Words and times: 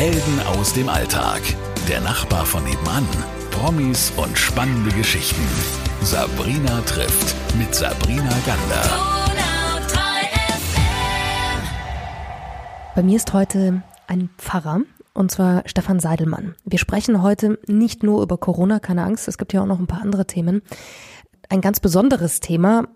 Helden 0.00 0.40
aus 0.46 0.72
dem 0.72 0.88
Alltag. 0.88 1.42
Der 1.86 2.00
Nachbar 2.00 2.46
von 2.46 2.64
nebenan. 2.64 3.06
Promis 3.50 4.10
und 4.16 4.38
spannende 4.38 4.90
Geschichten. 4.96 5.46
Sabrina 6.00 6.80
trifft 6.86 7.36
mit 7.58 7.74
Sabrina 7.74 8.34
Gander. 8.46 8.82
Bei 12.94 13.02
mir 13.02 13.16
ist 13.16 13.34
heute 13.34 13.82
ein 14.06 14.30
Pfarrer 14.38 14.80
und 15.12 15.32
zwar 15.32 15.64
Stefan 15.66 16.00
Seidelmann. 16.00 16.54
Wir 16.64 16.78
sprechen 16.78 17.20
heute 17.20 17.58
nicht 17.66 18.02
nur 18.02 18.22
über 18.22 18.38
Corona, 18.38 18.80
keine 18.80 19.04
Angst, 19.04 19.28
es 19.28 19.36
gibt 19.36 19.52
ja 19.52 19.60
auch 19.60 19.66
noch 19.66 19.80
ein 19.80 19.86
paar 19.86 20.00
andere 20.00 20.26
Themen. 20.26 20.62
Ein 21.50 21.60
ganz 21.60 21.78
besonderes 21.78 22.40
Thema, 22.40 22.88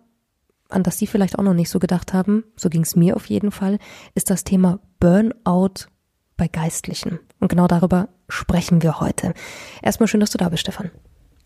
an 0.71 0.83
das 0.83 0.97
Sie 0.97 1.07
vielleicht 1.07 1.39
auch 1.39 1.45
noch 1.45 1.53
nicht 1.53 1.69
so 1.69 1.81
gedacht 1.81 2.15
haben, 2.15 2.45
so 2.57 2.71
ging 2.71 2.81
es 2.81 2.97
mir 2.97 3.15
auf 3.15 3.27
jeden 3.27 3.51
Fall, 3.51 3.79
ist 4.15 4.31
das 4.31 4.43
Thema 4.43 4.79
Burnout 5.01 5.91
bei 6.37 6.49
Geistlichen. 6.49 7.21
Und 7.41 7.49
genau 7.49 7.67
darüber 7.67 8.09
sprechen 8.29 8.83
wir 8.83 9.01
heute. 9.01 9.35
Erstmal 9.83 10.09
schön, 10.09 10.21
dass 10.21 10.31
du 10.31 10.39
da 10.39 10.49
bist, 10.49 10.63
Stefan. 10.63 10.91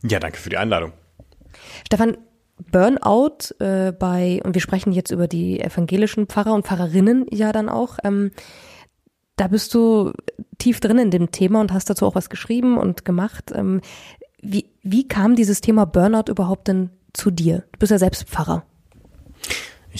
Ja, 0.02 0.20
danke 0.20 0.38
für 0.38 0.50
die 0.50 0.56
Einladung. 0.56 0.92
Stefan, 1.86 2.16
Burnout 2.70 3.54
äh, 3.60 3.92
bei, 3.92 4.40
und 4.44 4.54
wir 4.54 4.60
sprechen 4.60 4.92
jetzt 4.92 5.10
über 5.10 5.28
die 5.28 5.60
evangelischen 5.60 6.26
Pfarrer 6.26 6.54
und 6.54 6.66
Pfarrerinnen 6.66 7.26
ja 7.30 7.52
dann 7.52 7.68
auch. 7.68 7.98
Ähm, 8.02 8.32
da 9.36 9.48
bist 9.48 9.74
du 9.74 10.12
tief 10.58 10.80
drin 10.80 10.98
in 10.98 11.10
dem 11.10 11.30
Thema 11.30 11.60
und 11.60 11.72
hast 11.72 11.88
dazu 11.88 12.04
auch 12.06 12.16
was 12.16 12.30
geschrieben 12.30 12.76
und 12.76 13.04
gemacht. 13.04 13.52
Ähm, 13.54 13.80
wie, 14.40 14.70
wie 14.82 15.06
kam 15.06 15.36
dieses 15.36 15.60
Thema 15.60 15.84
Burnout 15.84 16.30
überhaupt 16.30 16.68
denn 16.68 16.90
zu 17.12 17.30
dir? 17.30 17.64
Du 17.72 17.78
bist 17.78 17.92
ja 17.92 17.98
selbst 17.98 18.24
Pfarrer. 18.24 18.64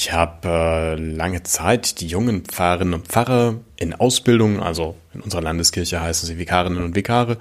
Ich 0.01 0.13
habe 0.13 0.49
äh, 0.49 0.95
lange 0.95 1.43
Zeit 1.43 2.01
die 2.01 2.07
jungen 2.07 2.45
Pfarrerinnen 2.45 2.95
und 2.95 3.09
Pfarrer 3.09 3.57
in 3.75 3.95
Ausbildung, 3.95 4.63
also 4.63 4.95
in 5.13 5.21
unserer 5.21 5.43
Landeskirche 5.43 6.01
heißen 6.01 6.25
sie 6.25 6.39
Vikarinnen 6.39 6.85
und 6.85 6.95
Vikare, 6.95 7.37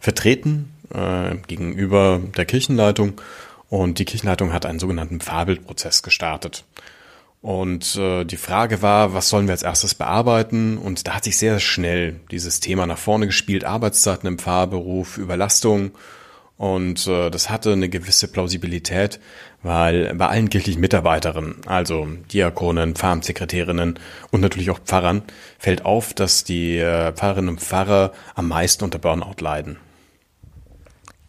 vertreten 0.00 0.74
äh, 0.92 1.36
gegenüber 1.46 2.20
der 2.36 2.44
Kirchenleitung. 2.44 3.20
Und 3.68 4.00
die 4.00 4.04
Kirchenleitung 4.04 4.52
hat 4.52 4.66
einen 4.66 4.80
sogenannten 4.80 5.20
Pfarrbildprozess 5.20 6.02
gestartet. 6.02 6.64
Und 7.40 7.94
äh, 7.94 8.24
die 8.24 8.36
Frage 8.36 8.82
war, 8.82 9.14
was 9.14 9.28
sollen 9.28 9.46
wir 9.46 9.52
als 9.52 9.62
erstes 9.62 9.94
bearbeiten? 9.94 10.78
Und 10.78 11.06
da 11.06 11.14
hat 11.14 11.22
sich 11.22 11.38
sehr 11.38 11.60
schnell 11.60 12.18
dieses 12.32 12.58
Thema 12.58 12.84
nach 12.88 12.98
vorne 12.98 13.26
gespielt, 13.26 13.62
Arbeitszeiten 13.62 14.26
im 14.26 14.40
Pfarrberuf, 14.40 15.18
Überlastung. 15.18 15.92
Und 16.56 17.06
äh, 17.06 17.30
das 17.30 17.50
hatte 17.50 17.72
eine 17.72 17.88
gewisse 17.88 18.28
Plausibilität, 18.28 19.20
weil 19.62 20.14
bei 20.14 20.28
allen 20.28 20.50
kirchlichen 20.50 20.80
Mitarbeiterinnen, 20.80 21.56
also 21.66 22.06
Diakonen, 22.32 22.94
Pfarramtssekretärinnen 22.94 23.98
und 24.30 24.40
natürlich 24.40 24.70
auch 24.70 24.80
Pfarrern, 24.80 25.22
fällt 25.58 25.84
auf, 25.84 26.14
dass 26.14 26.44
die 26.44 26.78
äh, 26.78 27.12
Pfarrerinnen 27.12 27.50
und 27.50 27.60
Pfarrer 27.60 28.12
am 28.34 28.48
meisten 28.48 28.84
unter 28.84 28.98
Burnout 28.98 29.40
leiden. 29.40 29.78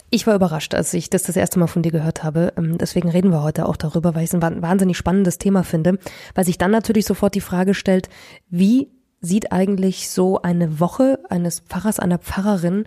Ich 0.10 0.28
war 0.28 0.36
überrascht, 0.36 0.76
als 0.76 0.94
ich 0.94 1.10
das 1.10 1.24
das 1.24 1.36
erste 1.36 1.58
Mal 1.58 1.66
von 1.66 1.82
dir 1.82 1.92
gehört 1.92 2.24
habe. 2.24 2.54
Ähm, 2.56 2.78
deswegen 2.78 3.10
reden 3.10 3.32
wir 3.32 3.42
heute 3.42 3.66
auch 3.66 3.76
darüber, 3.76 4.14
weil 4.14 4.24
ich 4.24 4.32
es 4.32 4.36
ein 4.36 4.62
wahnsinnig 4.62 4.96
spannendes 4.96 5.40
Thema 5.40 5.64
finde, 5.64 5.98
weil 6.36 6.46
sich 6.46 6.60
dann 6.60 6.70
natürlich 6.70 7.06
sofort 7.06 7.34
die 7.34 7.42
Frage 7.42 7.74
stellt, 7.74 8.10
wie 8.50 8.90
sieht 9.22 9.52
eigentlich 9.52 10.10
so 10.10 10.40
eine 10.42 10.80
Woche 10.80 11.18
eines 11.30 11.62
Pfarrers, 11.62 12.00
einer 12.00 12.20
Pfarrerin 12.20 12.86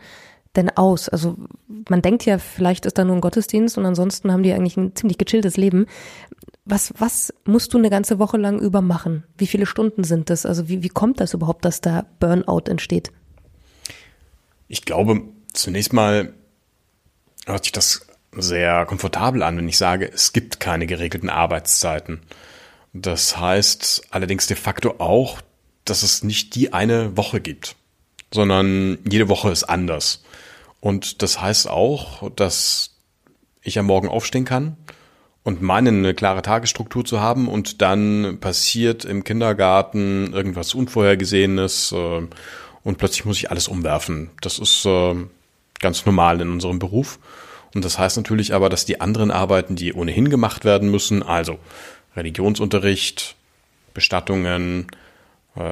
denn 0.57 0.71
aus? 0.77 1.09
Also 1.09 1.37
man 1.89 2.03
denkt 2.03 2.25
ja, 2.25 2.39
vielleicht 2.39 2.87
ist 2.87 2.99
da 2.99 3.05
nur 3.05 3.17
ein 3.17 3.21
Gottesdienst 3.21 3.79
und 3.79 3.87
ansonsten 3.87 4.33
haben 4.33 4.43
die 4.43 4.53
eigentlich 4.53 4.77
ein 4.77 4.95
ziemlich 4.95 5.19
gechilltes 5.19 5.57
Leben. 5.57 5.87
Was, 6.65 6.93
was 6.98 7.33
musst 7.45 7.75
du 7.75 7.79
eine 7.79 7.91
ganze 7.91 8.19
Woche 8.19 8.37
lang 8.37 8.59
über 8.59 8.81
machen? 8.81 9.25
Wie 9.39 9.47
viele 9.47 9.67
Stunden 9.67 10.05
sind 10.05 10.31
das? 10.31 10.47
Also 10.47 10.69
wie, 10.69 10.83
wie 10.83 10.89
kommt 10.89 11.21
das 11.21 11.35
überhaupt, 11.35 11.65
dass 11.65 11.81
da 11.81 12.07
Burnout 12.19 12.69
entsteht? 12.69 13.13
Ich 14.69 14.85
glaube, 14.85 15.23
zunächst 15.53 15.93
mal 15.93 16.33
hört 17.47 17.65
sich 17.65 17.73
das 17.73 18.07
sehr 18.33 18.85
komfortabel 18.87 19.42
an, 19.42 19.57
wenn 19.57 19.69
ich 19.69 19.79
sage, 19.79 20.11
es 20.13 20.33
gibt 20.33 20.61
keine 20.61 20.86
geregelten 20.86 21.30
Arbeitszeiten. 21.30 22.20
Das 22.92 23.39
heißt 23.39 24.09
allerdings 24.11 24.47
de 24.47 24.57
facto 24.57 24.97
auch, 24.98 25.41
dass 25.85 26.03
es 26.03 26.23
nicht 26.23 26.55
die 26.55 26.73
eine 26.73 27.17
Woche 27.17 27.41
gibt, 27.41 27.77
sondern 28.33 28.98
jede 29.09 29.29
Woche 29.29 29.51
ist 29.51 29.64
anders. 29.64 30.25
Und 30.86 31.23
das 31.23 31.41
heißt 31.41 31.69
auch, 31.69 32.30
dass 32.36 32.95
ich 33.61 33.77
am 33.77 33.86
Morgen 33.86 34.07
aufstehen 34.07 34.45
kann 34.45 34.77
und 35.42 35.61
meine 35.61 35.89
eine 35.89 36.14
klare 36.14 36.42
Tagesstruktur 36.42 37.05
zu 37.05 37.20
haben 37.20 37.48
und 37.48 37.83
dann 37.83 38.39
passiert 38.39 39.05
im 39.05 39.24
Kindergarten 39.24 40.33
irgendwas 40.33 40.74
Unvorhergesehenes 40.74 41.91
äh, 41.91 42.29
und 42.85 42.98
plötzlich 42.98 43.24
muss 43.24 43.39
ich 43.39 43.51
alles 43.51 43.67
umwerfen. 43.67 44.30
Das 44.42 44.61
ist 44.61 44.86
äh, 44.86 45.17
ganz 45.80 46.07
normal 46.07 46.41
in 46.41 46.51
unserem 46.51 46.79
Beruf. 46.79 47.18
Und 47.74 47.85
das 47.85 47.98
heißt 47.98 48.17
natürlich 48.17 48.55
aber, 48.55 48.68
dass 48.68 48.85
die 48.85 49.01
anderen 49.01 49.33
Arbeiten, 49.33 49.74
die 49.74 49.92
ohnehin 49.92 50.30
gemacht 50.30 50.64
werden 50.64 50.92
müssen, 50.92 51.24
also 51.24 51.58
Religionsunterricht, 52.14 53.35
Bestattungen, 53.92 54.86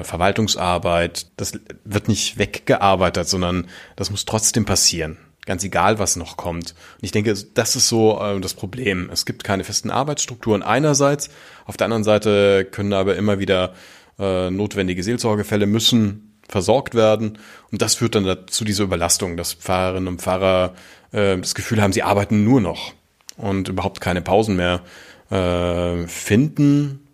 Verwaltungsarbeit, 0.03 1.27
das 1.37 1.53
wird 1.83 2.07
nicht 2.07 2.37
weggearbeitet, 2.37 3.27
sondern 3.27 3.67
das 3.95 4.09
muss 4.09 4.25
trotzdem 4.25 4.65
passieren. 4.65 5.17
Ganz 5.45 5.63
egal, 5.63 5.99
was 5.99 6.15
noch 6.15 6.37
kommt. 6.37 6.71
Und 6.95 7.03
ich 7.03 7.11
denke, 7.11 7.35
das 7.53 7.75
ist 7.75 7.87
so 7.87 8.19
äh, 8.19 8.39
das 8.39 8.55
Problem. 8.55 9.09
Es 9.11 9.27
gibt 9.27 9.43
keine 9.43 9.63
festen 9.63 9.91
Arbeitsstrukturen 9.91 10.63
einerseits. 10.63 11.29
Auf 11.65 11.77
der 11.77 11.85
anderen 11.85 12.03
Seite 12.03 12.65
können 12.65 12.93
aber 12.93 13.15
immer 13.15 13.37
wieder 13.37 13.75
äh, 14.17 14.49
notwendige 14.49 15.03
Seelsorgefälle 15.03 15.67
müssen 15.67 16.39
versorgt 16.47 16.95
werden. 16.95 17.37
Und 17.71 17.81
das 17.81 17.95
führt 17.95 18.15
dann 18.15 18.23
dazu 18.23 18.65
diese 18.65 18.83
Überlastung, 18.83 19.37
dass 19.37 19.53
Pfarrerinnen 19.53 20.07
und 20.07 20.21
Pfarrer 20.21 20.73
äh, 21.11 21.37
das 21.37 21.53
Gefühl 21.53 21.81
haben, 21.81 21.93
sie 21.93 22.03
arbeiten 22.03 22.43
nur 22.43 22.61
noch 22.61 22.93
und 23.37 23.67
überhaupt 23.67 24.01
keine 24.01 24.21
Pausen 24.21 24.55
mehr 24.55 24.81
äh, 25.29 26.07
finden 26.07 27.04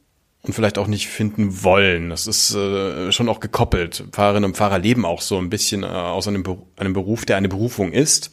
und 0.43 0.53
vielleicht 0.53 0.77
auch 0.77 0.87
nicht 0.87 1.07
finden 1.07 1.63
wollen. 1.63 2.09
Das 2.09 2.27
ist 2.27 2.53
äh, 2.55 3.11
schon 3.11 3.29
auch 3.29 3.39
gekoppelt. 3.39 4.05
Pfarrerinnen 4.11 4.49
und 4.49 4.57
Pfarrer 4.57 4.79
leben 4.79 5.05
auch 5.05 5.21
so 5.21 5.37
ein 5.37 5.49
bisschen 5.49 5.83
äh, 5.83 5.87
aus 5.87 6.27
einem, 6.27 6.43
Be 6.43 6.57
einem 6.77 6.93
Beruf, 6.93 7.25
der 7.25 7.37
eine 7.37 7.49
Berufung 7.49 7.91
ist. 7.91 8.31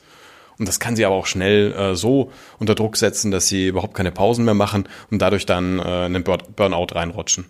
Und 0.58 0.66
das 0.66 0.80
kann 0.80 0.96
sie 0.96 1.04
aber 1.04 1.14
auch 1.14 1.26
schnell 1.26 1.72
äh, 1.72 1.94
so 1.94 2.32
unter 2.58 2.74
Druck 2.74 2.96
setzen, 2.96 3.30
dass 3.30 3.46
sie 3.46 3.68
überhaupt 3.68 3.94
keine 3.94 4.10
Pausen 4.10 4.44
mehr 4.44 4.54
machen 4.54 4.88
und 5.10 5.20
dadurch 5.20 5.46
dann 5.46 5.78
äh, 5.78 6.06
in 6.06 6.14
den 6.14 6.24
Burnout 6.24 6.94
reinrutschen. 6.94 7.44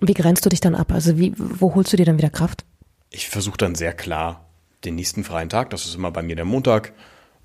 Wie 0.00 0.14
grenzt 0.14 0.44
du 0.44 0.48
dich 0.48 0.60
dann 0.60 0.74
ab? 0.74 0.92
Also 0.92 1.18
wie, 1.18 1.32
wo 1.36 1.74
holst 1.74 1.92
du 1.92 1.96
dir 1.96 2.06
dann 2.06 2.18
wieder 2.18 2.30
Kraft? 2.30 2.64
Ich 3.10 3.28
versuche 3.28 3.56
dann 3.56 3.74
sehr 3.74 3.92
klar 3.92 4.48
den 4.84 4.96
nächsten 4.96 5.24
freien 5.24 5.48
Tag, 5.48 5.70
das 5.70 5.84
ist 5.84 5.94
immer 5.94 6.10
bei 6.10 6.22
mir 6.22 6.34
der 6.34 6.44
Montag, 6.44 6.92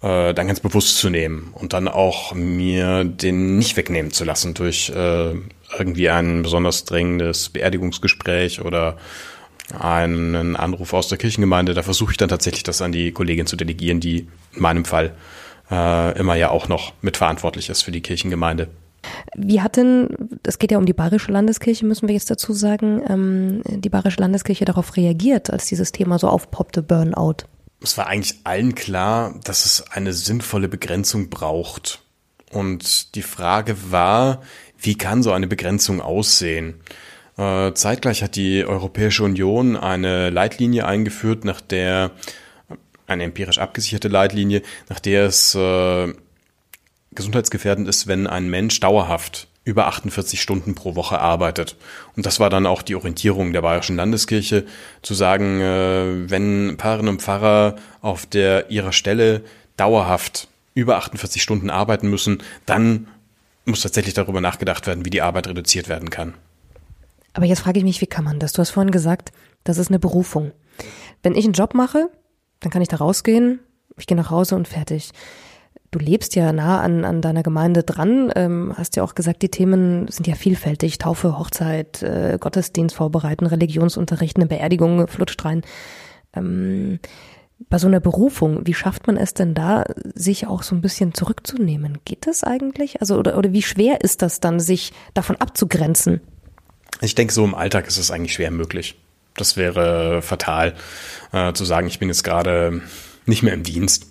äh, 0.02 0.34
dann 0.34 0.48
ganz 0.48 0.60
bewusst 0.60 0.98
zu 0.98 1.10
nehmen 1.10 1.54
und 1.54 1.74
dann 1.74 1.88
auch 1.88 2.34
mir 2.34 3.04
den 3.04 3.58
nicht 3.58 3.78
wegnehmen 3.78 4.12
zu 4.12 4.26
lassen 4.26 4.54
durch 4.54 4.90
äh, 4.90 5.36
irgendwie 5.78 6.10
ein 6.10 6.44
besonders 6.44 6.86
dringendes 6.86 7.50
Beerdigungsgespräch 7.50 8.62
oder 8.62 8.98
einen 9.78 10.56
Anruf 10.56 10.94
aus 10.94 11.10
der 11.10 11.18
Kirchengemeinde. 11.18 11.74
Da 11.74 11.84
versuche 11.84 12.12
ich 12.12 12.18
dann 12.18 12.30
tatsächlich 12.30 12.64
das 12.64 12.82
an 12.82 12.92
die 12.92 13.12
Kollegin 13.12 13.48
zu 13.48 13.56
delegieren, 13.56 14.00
die 14.00 14.28
in 14.54 14.62
meinem 14.62 14.86
Fall 14.86 15.14
äh, 15.70 16.18
immer 16.18 16.36
ja 16.36 16.50
auch 16.50 16.68
noch 16.68 16.94
mitverantwortlich 17.02 17.70
ist 17.70 17.82
für 17.82 17.92
die 17.92 18.02
Kirchengemeinde. 18.02 18.70
Wie 19.36 19.62
hat 19.62 19.78
denn, 19.78 20.10
es 20.44 20.60
geht 20.60 20.72
ja 20.72 20.78
um 20.78 20.86
die 20.86 20.94
Bayerische 20.94 21.32
Landeskirche, 21.32 21.86
müssen 21.86 22.08
wir 22.08 22.16
jetzt 22.16 22.32
dazu 22.32 22.54
sagen, 22.54 23.02
ähm, 23.08 23.62
die 23.66 23.90
Bayerische 23.90 24.20
Landeskirche 24.20 24.66
darauf 24.66 24.96
reagiert, 24.98 25.50
als 25.50 25.66
dieses 25.68 25.92
Thema 25.92 26.20
so 26.20 26.28
aufpoppte, 26.28 26.82
Burnout? 26.82 27.38
Es 27.82 27.98
war 27.98 28.08
eigentlich 28.08 28.40
allen 28.44 28.76
klar, 28.76 29.36
dass 29.44 29.66
es 29.66 29.86
eine 29.92 30.14
sinnvolle 30.14 30.68
Begrenzung 30.68 31.30
braucht. 31.30 32.02
Und 32.52 33.16
die 33.16 33.22
Frage 33.22 33.92
war, 33.92 34.42
wie 34.78 34.98
kann 34.98 35.24
so 35.24 35.32
eine 35.32 35.48
Begrenzung 35.48 36.02
aussehen? 36.02 36.76
Äh, 37.38 37.74
zeitgleich 37.74 38.24
hat 38.24 38.36
die 38.36 38.66
Europäische 38.66 39.24
Union 39.24 39.76
eine 39.76 40.30
Leitlinie 40.30 40.86
eingeführt, 40.86 41.46
nach 41.46 41.62
der 41.62 42.12
eine 43.06 43.24
empirisch 43.24 43.58
abgesicherte 43.58 44.08
Leitlinie, 44.08 44.62
nach 44.90 45.00
der 45.00 45.26
es 45.26 45.56
äh, 45.56 46.14
gesundheitsgefährdend 47.14 47.88
ist, 47.88 48.08
wenn 48.08 48.28
ein 48.28 48.50
Mensch 48.50 48.80
dauerhaft 48.80 49.48
über 49.64 49.88
48 49.88 50.42
Stunden 50.42 50.76
pro 50.76 50.96
Woche 50.96 51.20
arbeitet. 51.20 51.76
Und 52.16 52.26
das 52.26 52.40
war 52.40 52.50
dann 52.50 52.66
auch 52.66 52.82
die 52.82 52.96
Orientierung 52.96 53.52
der 53.52 53.62
Bayerischen 53.62 53.98
Landeskirche, 53.98 54.66
zu 55.02 55.14
sagen, 55.14 55.60
äh, 55.60 56.30
wenn 56.30 56.78
Pfarrerinnen 56.78 57.10
und 57.10 57.22
Pfarrer 57.22 57.76
auf 58.02 58.26
der 58.26 58.70
ihrer 58.70 58.94
Stelle 58.94 59.44
dauerhaft 59.76 60.48
über 60.78 60.98
48 60.98 61.42
Stunden 61.42 61.72
arbeiten 61.72 62.08
müssen, 62.08 62.38
dann 62.68 63.08
muss 63.66 63.82
tatsächlich 63.82 64.14
darüber 64.14 64.42
nachgedacht 64.42 64.86
werden, 64.86 65.06
wie 65.06 65.10
die 65.10 65.24
Arbeit 65.24 65.48
reduziert 65.48 65.90
werden 65.90 66.12
kann. 66.12 66.36
Aber 67.34 67.46
jetzt 67.46 67.62
frage 67.62 67.80
ich 67.80 67.84
mich, 67.84 68.00
wie 68.00 68.08
kann 68.08 68.24
man 68.24 68.40
das? 68.40 68.54
Du 68.54 68.60
hast 68.60 68.70
vorhin 68.70 68.92
gesagt, 68.92 69.32
das 69.64 69.80
ist 69.80 69.90
eine 69.90 70.00
Berufung. 70.00 70.52
Wenn 71.24 71.36
ich 71.36 71.46
einen 71.46 71.54
Job 71.54 71.74
mache, 71.74 72.10
dann 72.60 72.72
kann 72.72 72.84
ich 72.84 72.88
da 72.88 72.98
rausgehen, 72.98 73.60
ich 73.98 74.06
gehe 74.06 74.16
nach 74.16 74.30
Hause 74.30 74.56
und 74.56 74.68
fertig. 74.68 75.12
Du 75.90 75.98
lebst 75.98 76.36
ja 76.36 76.54
nah 76.54 76.82
an, 76.82 77.06
an 77.06 77.22
deiner 77.22 77.44
Gemeinde 77.44 77.82
dran, 77.82 78.32
ähm, 78.36 78.74
hast 78.78 78.96
ja 78.98 79.04
auch 79.04 79.16
gesagt, 79.16 79.42
die 79.42 79.50
Themen 79.50 80.08
sind 80.10 80.28
ja 80.28 80.36
vielfältig. 80.36 81.00
Taufe, 81.00 81.40
Hochzeit, 81.40 82.04
äh, 82.04 82.38
Gottesdienst 82.40 82.96
vorbereiten, 82.96 83.48
Religionsunterricht, 83.48 84.38
eine 84.38 84.46
Beerdigung 84.46 85.08
flutscht 85.08 85.44
rein. 85.44 85.64
Ähm, 86.34 87.00
bei 87.70 87.78
so 87.80 87.88
einer 87.88 88.00
Berufung, 88.00 88.66
wie 88.66 88.74
schafft 88.74 89.08
man 89.08 89.18
es 89.18 89.34
denn 89.34 89.54
da, 89.54 89.86
sich 90.14 90.48
auch 90.48 90.64
so 90.64 90.76
ein 90.76 90.82
bisschen 90.82 91.14
zurückzunehmen? 91.14 92.00
Geht 92.06 92.28
das 92.28 92.44
eigentlich? 92.44 93.02
Also, 93.02 93.18
oder, 93.18 93.38
oder 93.38 93.52
wie 93.52 93.62
schwer 93.62 94.02
ist 94.02 94.22
das 94.22 94.40
dann, 94.40 94.60
sich 94.60 94.94
davon 95.14 95.36
abzugrenzen? 95.38 96.22
Ich 97.02 97.16
denke, 97.16 97.34
so 97.34 97.44
im 97.44 97.56
Alltag 97.56 97.88
ist 97.88 97.98
es 97.98 98.12
eigentlich 98.12 98.34
schwer 98.34 98.52
möglich. 98.52 98.96
Das 99.36 99.58
wäre 99.58 100.22
fatal, 100.22 100.76
äh, 101.32 101.54
zu 101.54 101.66
sagen, 101.66 101.88
ich 101.88 102.00
bin 102.00 102.10
jetzt 102.10 102.24
gerade 102.24 102.82
nicht 103.26 103.44
mehr 103.44 103.54
im 103.54 103.64
Dienst. 103.64 104.08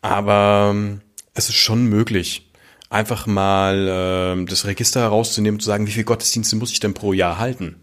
Aber 0.00 0.70
ähm, 0.72 1.00
es 1.34 1.48
ist 1.48 1.56
schon 1.56 1.86
möglich, 1.86 2.50
einfach 2.90 3.26
mal 3.26 4.38
äh, 4.38 4.44
das 4.46 4.66
Register 4.66 5.00
herauszunehmen 5.00 5.60
zu 5.60 5.66
sagen, 5.66 5.86
wie 5.86 5.92
viele 5.92 6.04
Gottesdienste 6.04 6.56
muss 6.56 6.72
ich 6.72 6.80
denn 6.80 6.94
pro 6.94 7.12
Jahr 7.12 7.38
halten? 7.38 7.76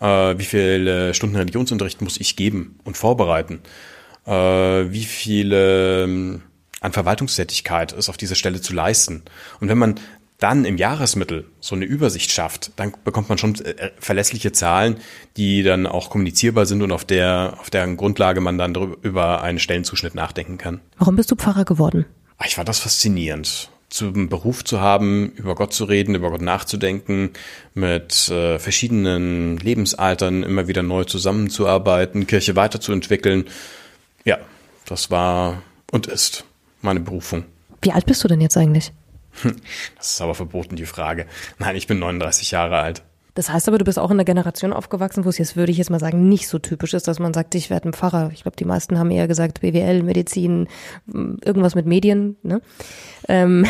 Äh, 0.00 0.38
wie 0.38 0.44
viele 0.44 1.14
Stunden 1.14 1.36
Religionsunterricht 1.36 2.02
muss 2.02 2.18
ich 2.18 2.36
geben 2.36 2.78
und 2.84 2.96
vorbereiten? 2.96 3.60
Äh, 4.26 4.32
wie 4.32 5.04
viele 5.04 6.04
ähm, 6.04 6.42
an 6.80 6.92
Verwaltungstätigkeit 6.92 7.92
ist 7.92 8.08
auf 8.08 8.16
dieser 8.16 8.34
Stelle 8.34 8.60
zu 8.60 8.74
leisten? 8.74 9.22
Und 9.60 9.68
wenn 9.68 9.78
man 9.78 9.96
dann 10.38 10.64
im 10.64 10.76
Jahresmittel 10.76 11.44
so 11.60 11.76
eine 11.76 11.84
Übersicht 11.84 12.32
schafft, 12.32 12.72
dann 12.76 12.92
bekommt 13.04 13.28
man 13.28 13.38
schon 13.38 13.54
äh, 13.60 13.90
verlässliche 13.98 14.50
Zahlen, 14.52 14.96
die 15.36 15.62
dann 15.62 15.86
auch 15.86 16.10
kommunizierbar 16.10 16.66
sind 16.66 16.82
und 16.82 16.90
auf 16.90 17.04
der, 17.04 17.56
auf 17.60 17.70
deren 17.70 17.96
Grundlage 17.96 18.40
man 18.40 18.58
dann 18.58 18.74
über 19.02 19.42
einen 19.42 19.60
Stellenzuschnitt 19.60 20.14
nachdenken 20.14 20.58
kann. 20.58 20.80
Warum 20.98 21.14
bist 21.14 21.30
du 21.30 21.36
Pfarrer 21.36 21.64
geworden? 21.64 22.06
Ah, 22.38 22.44
ich 22.46 22.58
war 22.58 22.64
das 22.64 22.80
faszinierend 22.80 23.70
zum 23.92 24.30
Beruf 24.30 24.64
zu 24.64 24.80
haben, 24.80 25.32
über 25.36 25.54
Gott 25.54 25.74
zu 25.74 25.84
reden, 25.84 26.14
über 26.14 26.30
Gott 26.30 26.40
nachzudenken, 26.40 27.30
mit 27.74 28.30
äh, 28.30 28.58
verschiedenen 28.58 29.58
Lebensaltern 29.58 30.42
immer 30.42 30.66
wieder 30.66 30.82
neu 30.82 31.04
zusammenzuarbeiten, 31.04 32.26
Kirche 32.26 32.56
weiterzuentwickeln. 32.56 33.44
Ja, 34.24 34.38
das 34.86 35.10
war 35.10 35.62
und 35.90 36.06
ist 36.06 36.44
meine 36.80 37.00
Berufung. 37.00 37.44
Wie 37.82 37.92
alt 37.92 38.06
bist 38.06 38.22
du 38.24 38.28
denn 38.28 38.40
jetzt 38.40 38.56
eigentlich? 38.56 38.92
Das 39.96 40.12
ist 40.12 40.20
aber 40.20 40.34
verboten, 40.34 40.76
die 40.76 40.86
Frage. 40.86 41.26
Nein, 41.58 41.76
ich 41.76 41.86
bin 41.86 41.98
39 41.98 42.50
Jahre 42.50 42.78
alt. 42.78 43.02
Das 43.34 43.50
heißt 43.50 43.66
aber, 43.68 43.78
du 43.78 43.84
bist 43.84 43.98
auch 43.98 44.10
in 44.10 44.16
einer 44.16 44.24
Generation 44.24 44.74
aufgewachsen, 44.74 45.24
wo 45.24 45.30
es 45.30 45.38
jetzt, 45.38 45.56
würde 45.56 45.72
ich 45.72 45.78
jetzt 45.78 45.88
mal 45.88 45.98
sagen, 45.98 46.28
nicht 46.28 46.48
so 46.48 46.58
typisch 46.58 46.92
ist, 46.92 47.08
dass 47.08 47.18
man 47.18 47.32
sagt, 47.32 47.54
ich 47.54 47.70
werde 47.70 47.88
ein 47.88 47.94
Pfarrer. 47.94 48.30
Ich 48.34 48.42
glaube, 48.42 48.56
die 48.56 48.66
meisten 48.66 48.98
haben 48.98 49.10
eher 49.10 49.26
gesagt 49.26 49.62
BWL, 49.62 50.02
Medizin, 50.02 50.68
irgendwas 51.06 51.74
mit 51.74 51.86
Medien. 51.86 52.36
Ne? 52.42 52.60
Ähm 53.28 53.66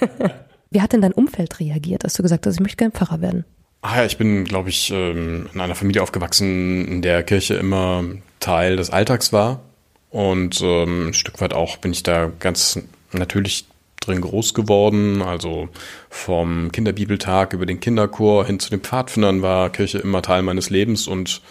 Wie 0.70 0.82
hat 0.82 0.92
denn 0.92 1.00
dein 1.00 1.12
Umfeld 1.12 1.60
reagiert, 1.60 2.04
als 2.04 2.14
du 2.14 2.22
gesagt 2.22 2.46
hast, 2.46 2.54
ich 2.54 2.60
möchte 2.60 2.76
gerne 2.76 2.92
Pfarrer 2.92 3.20
werden? 3.20 3.44
Ah 3.80 3.98
ja, 3.98 4.04
ich 4.04 4.18
bin, 4.18 4.44
glaube 4.44 4.68
ich, 4.68 4.90
ähm, 4.90 5.48
in 5.54 5.60
einer 5.60 5.76
Familie 5.76 6.02
aufgewachsen, 6.02 6.86
in 6.88 7.02
der 7.02 7.22
Kirche 7.22 7.54
immer 7.54 8.04
Teil 8.40 8.76
des 8.76 8.90
Alltags 8.90 9.32
war. 9.32 9.60
Und 10.10 10.60
ähm, 10.62 11.08
ein 11.08 11.14
Stück 11.14 11.40
weit 11.40 11.52
auch 11.52 11.76
bin 11.76 11.92
ich 11.92 12.02
da 12.02 12.30
ganz 12.38 12.80
natürlich 13.12 13.66
drin 14.00 14.20
groß 14.20 14.54
geworden. 14.54 15.22
Also 15.22 15.68
vom 16.08 16.72
Kinderbibeltag 16.72 17.52
über 17.52 17.66
den 17.66 17.80
Kinderchor 17.80 18.46
hin 18.46 18.60
zu 18.60 18.70
den 18.70 18.80
Pfadfindern 18.80 19.42
war 19.42 19.70
Kirche 19.70 19.98
immer 19.98 20.22
Teil 20.22 20.42
meines 20.42 20.70
Lebens 20.70 21.06
und 21.06 21.42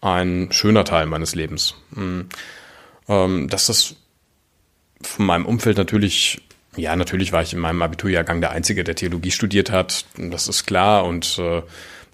ein 0.00 0.48
schöner 0.50 0.84
Teil 0.84 1.06
meines 1.06 1.34
Lebens. 1.34 1.74
Hm. 1.94 2.28
Ähm, 3.08 3.48
dass 3.48 3.66
das 3.66 3.96
von 5.02 5.26
meinem 5.26 5.46
Umfeld 5.46 5.78
natürlich, 5.78 6.42
ja, 6.76 6.94
natürlich 6.96 7.32
war 7.32 7.42
ich 7.42 7.52
in 7.52 7.58
meinem 7.58 7.82
Abiturjahrgang 7.82 8.40
der 8.40 8.50
Einzige, 8.50 8.84
der 8.84 8.94
Theologie 8.94 9.30
studiert 9.30 9.70
hat. 9.70 10.04
Das 10.16 10.48
ist 10.48 10.66
klar 10.66 11.04
und 11.04 11.38
äh, 11.38 11.62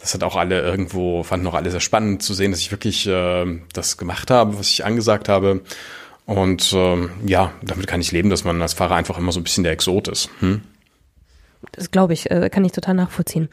das 0.00 0.14
hat 0.14 0.22
auch 0.22 0.36
alle 0.36 0.60
irgendwo, 0.60 1.22
fanden 1.22 1.46
auch 1.46 1.54
alle 1.54 1.70
sehr 1.70 1.80
spannend 1.80 2.22
zu 2.22 2.34
sehen, 2.34 2.50
dass 2.50 2.60
ich 2.60 2.70
wirklich 2.70 3.06
äh, 3.06 3.60
das 3.72 3.96
gemacht 3.96 4.30
habe, 4.30 4.58
was 4.58 4.70
ich 4.70 4.84
angesagt 4.84 5.28
habe. 5.28 5.62
Und 6.24 6.72
ähm, 6.74 7.10
ja, 7.26 7.52
damit 7.62 7.86
kann 7.86 8.00
ich 8.00 8.12
leben, 8.12 8.30
dass 8.30 8.44
man 8.44 8.60
als 8.60 8.74
Fahrer 8.74 8.96
einfach 8.96 9.18
immer 9.18 9.32
so 9.32 9.40
ein 9.40 9.44
bisschen 9.44 9.64
der 9.64 9.72
Exot 9.72 10.08
ist. 10.08 10.28
Hm? 10.40 10.60
Das 11.72 11.90
glaube 11.90 12.12
ich, 12.12 12.30
äh, 12.30 12.50
kann 12.50 12.64
ich 12.64 12.72
total 12.72 12.94
nachvollziehen. 12.94 13.48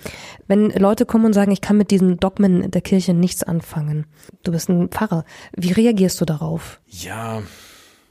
Wenn 0.47 0.69
Leute 0.71 1.06
kommen 1.06 1.25
und 1.25 1.33
sagen, 1.33 1.51
ich 1.51 1.62
kann 1.62 1.77
mit 1.77 1.89
diesen 1.89 2.18
Dogmen 2.18 2.69
der 2.69 2.81
Kirche 2.81 3.13
nichts 3.13 3.44
anfangen, 3.44 4.06
du 4.44 4.51
bist 4.51 4.69
ein 4.69 4.89
Pfarrer, 4.89 5.25
wie 5.56 5.71
reagierst 5.71 6.19
du 6.21 6.25
darauf? 6.25 6.80
Ja, 6.88 7.42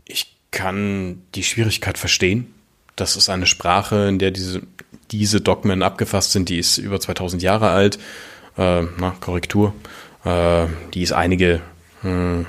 ich 0.06 0.36
kann 0.50 1.22
die 1.34 1.44
Schwierigkeit 1.44 1.98
verstehen. 1.98 2.53
Das 2.96 3.16
ist 3.16 3.28
eine 3.28 3.46
Sprache, 3.46 4.08
in 4.08 4.18
der 4.18 4.30
diese, 4.30 4.62
diese 5.10 5.40
Dogmen 5.40 5.82
abgefasst 5.82 6.32
sind, 6.32 6.48
die 6.48 6.58
ist 6.58 6.78
über 6.78 7.00
2000 7.00 7.42
Jahre 7.42 7.70
alt. 7.70 7.98
Äh, 8.56 8.82
na, 8.98 9.16
Korrektur. 9.20 9.74
Äh, 10.24 10.66
die 10.94 11.02
ist 11.02 11.12
einige 11.12 11.60
hm, 12.02 12.46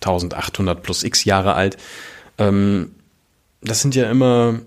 1800 0.00 0.82
plus 0.82 1.02
x 1.02 1.24
Jahre 1.24 1.54
alt. 1.54 1.76
Ähm, 2.38 2.92
das 3.60 3.82
sind 3.82 3.94
ja 3.94 4.10
immer, 4.10 4.60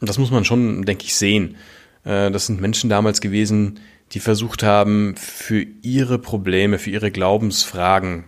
das 0.00 0.18
muss 0.18 0.30
man 0.30 0.44
schon, 0.44 0.84
denke 0.84 1.04
ich, 1.04 1.14
sehen. 1.14 1.56
Äh, 2.04 2.30
das 2.30 2.46
sind 2.46 2.60
Menschen 2.60 2.90
damals 2.90 3.20
gewesen, 3.20 3.80
die 4.12 4.20
versucht 4.20 4.62
haben, 4.62 5.16
für 5.16 5.64
ihre 5.82 6.18
Probleme, 6.18 6.78
für 6.78 6.90
ihre 6.90 7.10
Glaubensfragen 7.10 8.24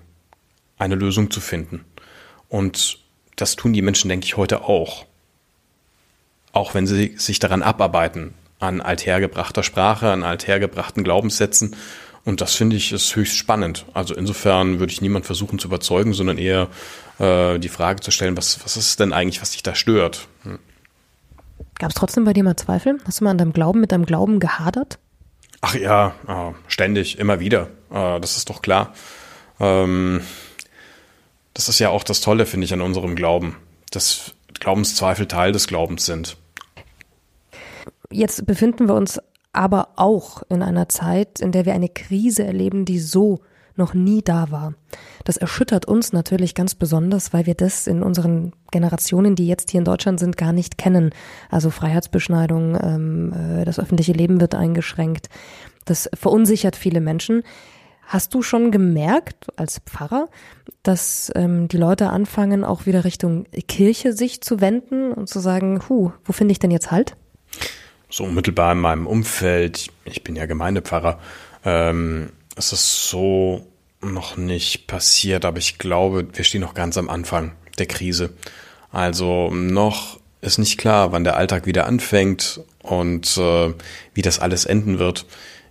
eine 0.78 0.94
Lösung 0.94 1.30
zu 1.30 1.40
finden. 1.40 1.84
Und 2.48 2.98
das 3.36 3.56
tun 3.56 3.72
die 3.72 3.82
Menschen, 3.82 4.08
denke 4.08 4.26
ich, 4.26 4.36
heute 4.36 4.64
auch. 4.64 5.06
Auch 6.52 6.74
wenn 6.74 6.86
sie 6.86 7.14
sich 7.16 7.38
daran 7.38 7.62
abarbeiten, 7.62 8.34
an 8.60 8.80
althergebrachter 8.80 9.62
Sprache, 9.62 10.10
an 10.10 10.22
althergebrachten 10.22 11.02
Glaubenssätzen 11.02 11.74
und 12.24 12.40
das 12.40 12.54
finde 12.54 12.76
ich 12.76 12.92
ist 12.92 13.16
höchst 13.16 13.36
spannend. 13.36 13.84
Also 13.94 14.14
insofern 14.14 14.78
würde 14.78 14.92
ich 14.92 15.00
niemand 15.00 15.26
versuchen 15.26 15.58
zu 15.58 15.68
überzeugen, 15.68 16.12
sondern 16.12 16.38
eher 16.38 16.68
äh, 17.18 17.58
die 17.58 17.68
Frage 17.68 18.00
zu 18.00 18.10
stellen, 18.10 18.36
was, 18.36 18.62
was 18.64 18.76
ist 18.76 19.00
denn 19.00 19.12
eigentlich, 19.12 19.42
was 19.42 19.50
dich 19.50 19.62
da 19.62 19.74
stört? 19.74 20.28
Hm. 20.44 20.58
Gab 21.78 21.90
es 21.90 21.96
trotzdem 21.96 22.24
bei 22.24 22.32
dir 22.32 22.44
mal 22.44 22.56
Zweifel? 22.56 23.00
Hast 23.06 23.20
du 23.20 23.24
mal 23.24 23.30
an 23.30 23.38
deinem 23.38 23.52
Glauben, 23.52 23.80
mit 23.80 23.90
deinem 23.90 24.06
Glauben 24.06 24.38
gehadert? 24.38 24.98
Ach 25.62 25.74
ja, 25.74 26.14
äh, 26.28 26.52
ständig, 26.68 27.18
immer 27.18 27.40
wieder. 27.40 27.68
Äh, 27.90 28.20
das 28.20 28.36
ist 28.36 28.50
doch 28.50 28.62
klar. 28.62 28.94
Ähm, 29.58 30.20
das 31.54 31.68
ist 31.68 31.80
ja 31.80 31.88
auch 31.88 32.04
das 32.04 32.20
Tolle, 32.20 32.46
finde 32.46 32.66
ich, 32.66 32.72
an 32.72 32.80
unserem 32.80 33.16
Glauben, 33.16 33.56
dass 33.90 34.34
Glaubenszweifel 34.60 35.26
Teil 35.26 35.50
des 35.50 35.66
Glaubens 35.66 36.06
sind. 36.06 36.36
Jetzt 38.12 38.46
befinden 38.46 38.88
wir 38.88 38.94
uns 38.94 39.18
aber 39.52 39.88
auch 39.96 40.42
in 40.48 40.62
einer 40.62 40.88
Zeit, 40.88 41.40
in 41.40 41.52
der 41.52 41.66
wir 41.66 41.74
eine 41.74 41.88
Krise 41.88 42.44
erleben, 42.44 42.84
die 42.84 42.98
so 42.98 43.40
noch 43.76 43.94
nie 43.94 44.22
da 44.22 44.50
war. 44.50 44.74
Das 45.24 45.38
erschüttert 45.38 45.86
uns 45.86 46.12
natürlich 46.12 46.54
ganz 46.54 46.74
besonders, 46.74 47.32
weil 47.32 47.46
wir 47.46 47.54
das 47.54 47.86
in 47.86 48.02
unseren 48.02 48.52
Generationen, 48.70 49.34
die 49.34 49.46
jetzt 49.46 49.70
hier 49.70 49.78
in 49.78 49.84
Deutschland 49.84 50.20
sind, 50.20 50.36
gar 50.36 50.52
nicht 50.52 50.76
kennen. 50.76 51.10
Also 51.50 51.70
Freiheitsbeschneidung, 51.70 52.78
ähm, 52.82 53.32
äh, 53.32 53.64
das 53.64 53.78
öffentliche 53.78 54.12
Leben 54.12 54.40
wird 54.40 54.54
eingeschränkt. 54.54 55.28
Das 55.84 56.10
verunsichert 56.14 56.76
viele 56.76 57.00
Menschen. 57.00 57.42
Hast 58.06 58.34
du 58.34 58.42
schon 58.42 58.72
gemerkt 58.72 59.46
als 59.56 59.78
Pfarrer, 59.78 60.28
dass 60.82 61.32
ähm, 61.34 61.68
die 61.68 61.78
Leute 61.78 62.10
anfangen, 62.10 62.64
auch 62.64 62.84
wieder 62.84 63.04
Richtung 63.04 63.44
Kirche 63.68 64.12
sich 64.12 64.42
zu 64.42 64.60
wenden 64.60 65.12
und 65.12 65.28
zu 65.28 65.40
sagen, 65.40 65.80
hu, 65.88 66.12
wo 66.24 66.32
finde 66.32 66.52
ich 66.52 66.58
denn 66.58 66.70
jetzt 66.70 66.90
Halt? 66.90 67.16
So 68.12 68.24
unmittelbar 68.24 68.72
in 68.72 68.78
meinem 68.78 69.06
Umfeld, 69.06 69.88
ich 70.04 70.22
bin 70.22 70.36
ja 70.36 70.46
Gemeindepfarrer, 70.46 71.18
ähm, 71.64 72.30
ist 72.56 72.72
es 72.72 73.08
so 73.08 73.66
noch 74.02 74.36
nicht 74.36 74.86
passiert, 74.86 75.44
aber 75.44 75.58
ich 75.58 75.78
glaube, 75.78 76.28
wir 76.32 76.44
stehen 76.44 76.60
noch 76.60 76.74
ganz 76.74 76.98
am 76.98 77.08
Anfang 77.08 77.52
der 77.78 77.86
Krise. 77.86 78.30
Also 78.90 79.50
noch 79.50 80.20
ist 80.42 80.58
nicht 80.58 80.76
klar, 80.76 81.12
wann 81.12 81.24
der 81.24 81.36
Alltag 81.36 81.66
wieder 81.66 81.86
anfängt 81.86 82.60
und 82.82 83.38
äh, 83.38 83.72
wie 84.12 84.22
das 84.22 84.40
alles 84.40 84.66
enden 84.66 84.98
wird. 84.98 85.24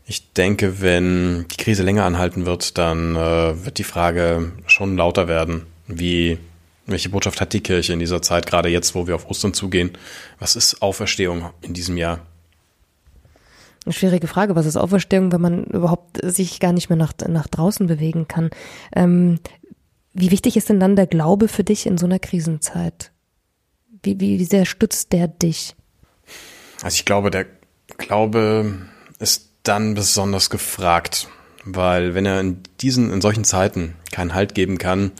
Ich 0.05 0.33
denke, 0.33 0.81
wenn 0.81 1.45
die 1.49 1.57
Krise 1.57 1.83
länger 1.83 2.05
anhalten 2.05 2.45
wird, 2.45 2.77
dann 2.77 3.15
äh, 3.15 3.65
wird 3.65 3.77
die 3.77 3.83
Frage 3.83 4.53
schon 4.65 4.97
lauter 4.97 5.27
werden, 5.27 5.67
wie 5.87 6.39
welche 6.87 7.09
Botschaft 7.09 7.39
hat 7.39 7.53
die 7.53 7.61
Kirche 7.61 7.93
in 7.93 7.99
dieser 7.99 8.21
Zeit, 8.21 8.47
gerade 8.47 8.69
jetzt, 8.69 8.95
wo 8.95 9.05
wir 9.05 9.15
auf 9.15 9.29
Ostern 9.29 9.53
zugehen? 9.53 9.91
Was 10.39 10.55
ist 10.55 10.81
Auferstehung 10.81 11.51
in 11.61 11.73
diesem 11.73 11.95
Jahr? 11.97 12.25
Eine 13.85 13.93
schwierige 13.93 14.27
Frage. 14.27 14.55
Was 14.55 14.65
ist 14.65 14.77
Auferstehung, 14.77 15.31
wenn 15.31 15.41
man 15.41 15.63
überhaupt 15.65 16.19
sich 16.23 16.59
gar 16.59 16.71
nicht 16.71 16.89
mehr 16.89 16.97
nach, 16.97 17.13
nach 17.27 17.47
draußen 17.47 17.87
bewegen 17.87 18.27
kann? 18.27 18.51
Ähm, 18.95 19.39
wie 20.13 20.31
wichtig 20.31 20.57
ist 20.57 20.69
denn 20.69 20.79
dann 20.79 20.95
der 20.95 21.07
Glaube 21.07 21.47
für 21.47 21.63
dich 21.63 21.85
in 21.85 21.97
so 21.97 22.05
einer 22.05 22.19
Krisenzeit? 22.19 23.11
Wie, 24.03 24.19
wie, 24.19 24.39
wie 24.39 24.45
sehr 24.45 24.65
stützt 24.65 25.13
der 25.13 25.27
dich? 25.27 25.75
Also 26.83 26.95
ich 26.95 27.05
glaube, 27.05 27.31
der 27.31 27.45
Glaube 27.97 28.75
ist 29.19 29.51
dann 29.63 29.93
besonders 29.93 30.49
gefragt, 30.49 31.27
weil 31.63 32.13
wenn 32.13 32.25
er 32.25 32.39
in 32.39 32.61
diesen, 32.81 33.11
in 33.11 33.21
solchen 33.21 33.43
Zeiten 33.43 33.95
keinen 34.11 34.33
Halt 34.33 34.55
geben 34.55 34.77
kann, 34.77 35.11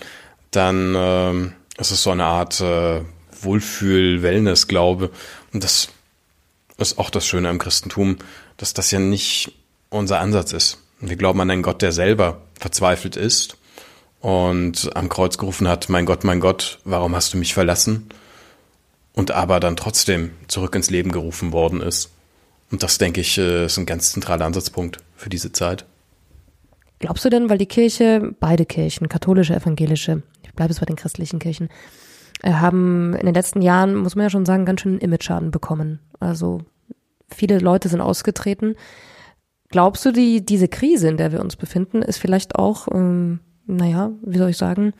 dann 0.52 0.96
äh, 0.96 1.82
ist 1.82 1.92
es 1.92 2.04
so 2.04 2.12
eine 2.12 2.26
Art 2.26 2.60
äh, 2.60 3.02
Wohlfühl-Wellness-Glaube. 3.42 5.12
Und 5.54 5.64
das 5.64 5.90
ist 6.82 6.98
auch 6.98 7.10
das 7.10 7.26
Schöne 7.26 7.50
am 7.50 7.60
Christentum, 7.60 8.18
dass 8.58 8.74
das 8.74 8.92
ja 8.92 9.00
nicht 9.00 9.54
unser 9.90 10.20
Ansatz 10.20 10.54
ist. 10.54 10.78
Wir 11.00 11.16
glauben 11.16 11.42
an 11.42 11.50
einen 11.50 11.64
Gott, 11.64 11.82
der 11.82 11.92
selber 11.92 12.42
verzweifelt 12.60 13.16
ist 13.16 13.58
und 14.20 14.96
am 14.96 15.10
Kreuz 15.10 15.38
gerufen 15.38 15.68
hat, 15.68 15.90
mein 15.90 16.06
Gott, 16.06 16.24
mein 16.24 16.40
Gott, 16.40 16.80
warum 16.84 17.16
hast 17.16 17.34
du 17.34 17.38
mich 17.38 17.54
verlassen? 17.54 18.10
Und 19.14 19.32
aber 19.32 19.60
dann 19.60 19.76
trotzdem 19.76 20.32
zurück 20.48 20.76
ins 20.76 20.90
Leben 20.90 21.12
gerufen 21.12 21.52
worden 21.52 21.82
ist. 21.82 22.12
Und 22.72 22.84
das, 22.84 22.98
denke 22.98 23.20
ich, 23.20 23.38
äh, 23.38 23.66
ist 23.66 23.78
ein 23.78 23.86
ganz 23.86 24.14
zentraler 24.14 24.46
Ansatzpunkt 24.46 25.00
für 25.18 25.30
diese 25.30 25.52
Zeit. 25.52 25.86
Glaubst 27.00 27.26
du 27.26 27.30
denn, 27.30 27.50
weil 27.50 27.58
die 27.58 27.66
Kirche, 27.66 28.34
beide 28.40 28.66
Kirchen, 28.66 29.10
katholische, 29.10 29.56
evangelische, 29.56 30.22
ich 30.44 30.54
bleibe 30.54 30.72
es 30.72 30.80
bei 30.80 30.86
den 30.86 30.96
christlichen 30.96 31.40
Kirchen, 31.40 31.70
haben 32.44 33.14
in 33.16 33.26
den 33.26 33.36
letzten 33.36 33.62
Jahren, 33.62 33.96
muss 33.96 34.16
man 34.16 34.24
ja 34.24 34.30
schon 34.30 34.46
sagen, 34.46 34.66
ganz 34.66 34.82
schön 34.82 35.00
Image-Schaden 35.00 35.52
bekommen. 35.52 36.00
Also 36.20 36.62
viele 37.30 37.60
Leute 37.60 37.90
sind 37.90 38.02
ausgetreten. 38.02 38.76
Glaubst 39.70 40.06
du, 40.06 40.12
die, 40.12 40.46
diese 40.46 40.68
Krise, 40.68 41.08
in 41.08 41.18
der 41.18 41.32
wir 41.32 41.40
uns 41.40 41.56
befinden, 41.56 42.02
ist 42.02 42.18
vielleicht 42.18 42.56
auch, 42.56 42.88
ähm, 42.92 43.40
naja, 43.68 44.12
wie 44.22 44.38
soll 44.38 44.50
ich 44.50 44.58
sagen, 44.58 44.94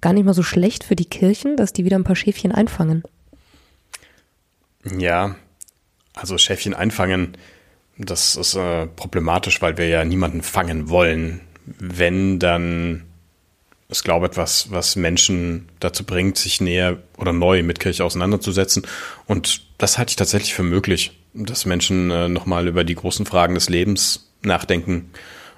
gar 0.00 0.12
nicht 0.12 0.24
mal 0.24 0.34
so 0.34 0.42
schlecht 0.42 0.84
für 0.84 0.96
die 0.96 1.04
Kirchen, 1.08 1.56
dass 1.56 1.72
die 1.72 1.84
wieder 1.84 1.96
ein 1.96 2.04
paar 2.04 2.16
Schäfchen 2.16 2.52
einfangen? 2.52 3.02
Ja, 4.98 5.36
also 6.14 6.38
Schäfchen 6.38 6.74
einfangen, 6.74 7.36
das 7.96 8.36
ist 8.36 8.54
äh, 8.54 8.86
problematisch, 8.86 9.60
weil 9.60 9.76
wir 9.76 9.88
ja 9.88 10.04
niemanden 10.04 10.42
fangen 10.42 10.88
wollen. 10.88 11.40
Wenn, 11.64 12.38
dann 12.38 13.04
ist, 13.88 14.04
glaube 14.04 14.26
ich, 14.26 14.32
etwas, 14.32 14.70
was 14.70 14.96
Menschen 14.96 15.68
dazu 15.80 16.04
bringt, 16.04 16.36
sich 16.36 16.60
näher 16.60 16.98
oder 17.16 17.32
neu 17.32 17.62
mit 17.62 17.80
Kirche 17.80 18.04
auseinanderzusetzen. 18.04 18.86
Und 19.26 19.62
das 19.78 19.96
halte 19.96 20.10
ich 20.10 20.16
tatsächlich 20.16 20.54
für 20.54 20.62
möglich, 20.62 21.18
dass 21.32 21.64
Menschen 21.64 22.10
äh, 22.10 22.28
nochmal 22.28 22.68
über 22.68 22.84
die 22.84 22.94
großen 22.94 23.24
Fragen 23.24 23.54
des 23.54 23.70
Lebens 23.70 24.30
nachdenken. 24.42 25.10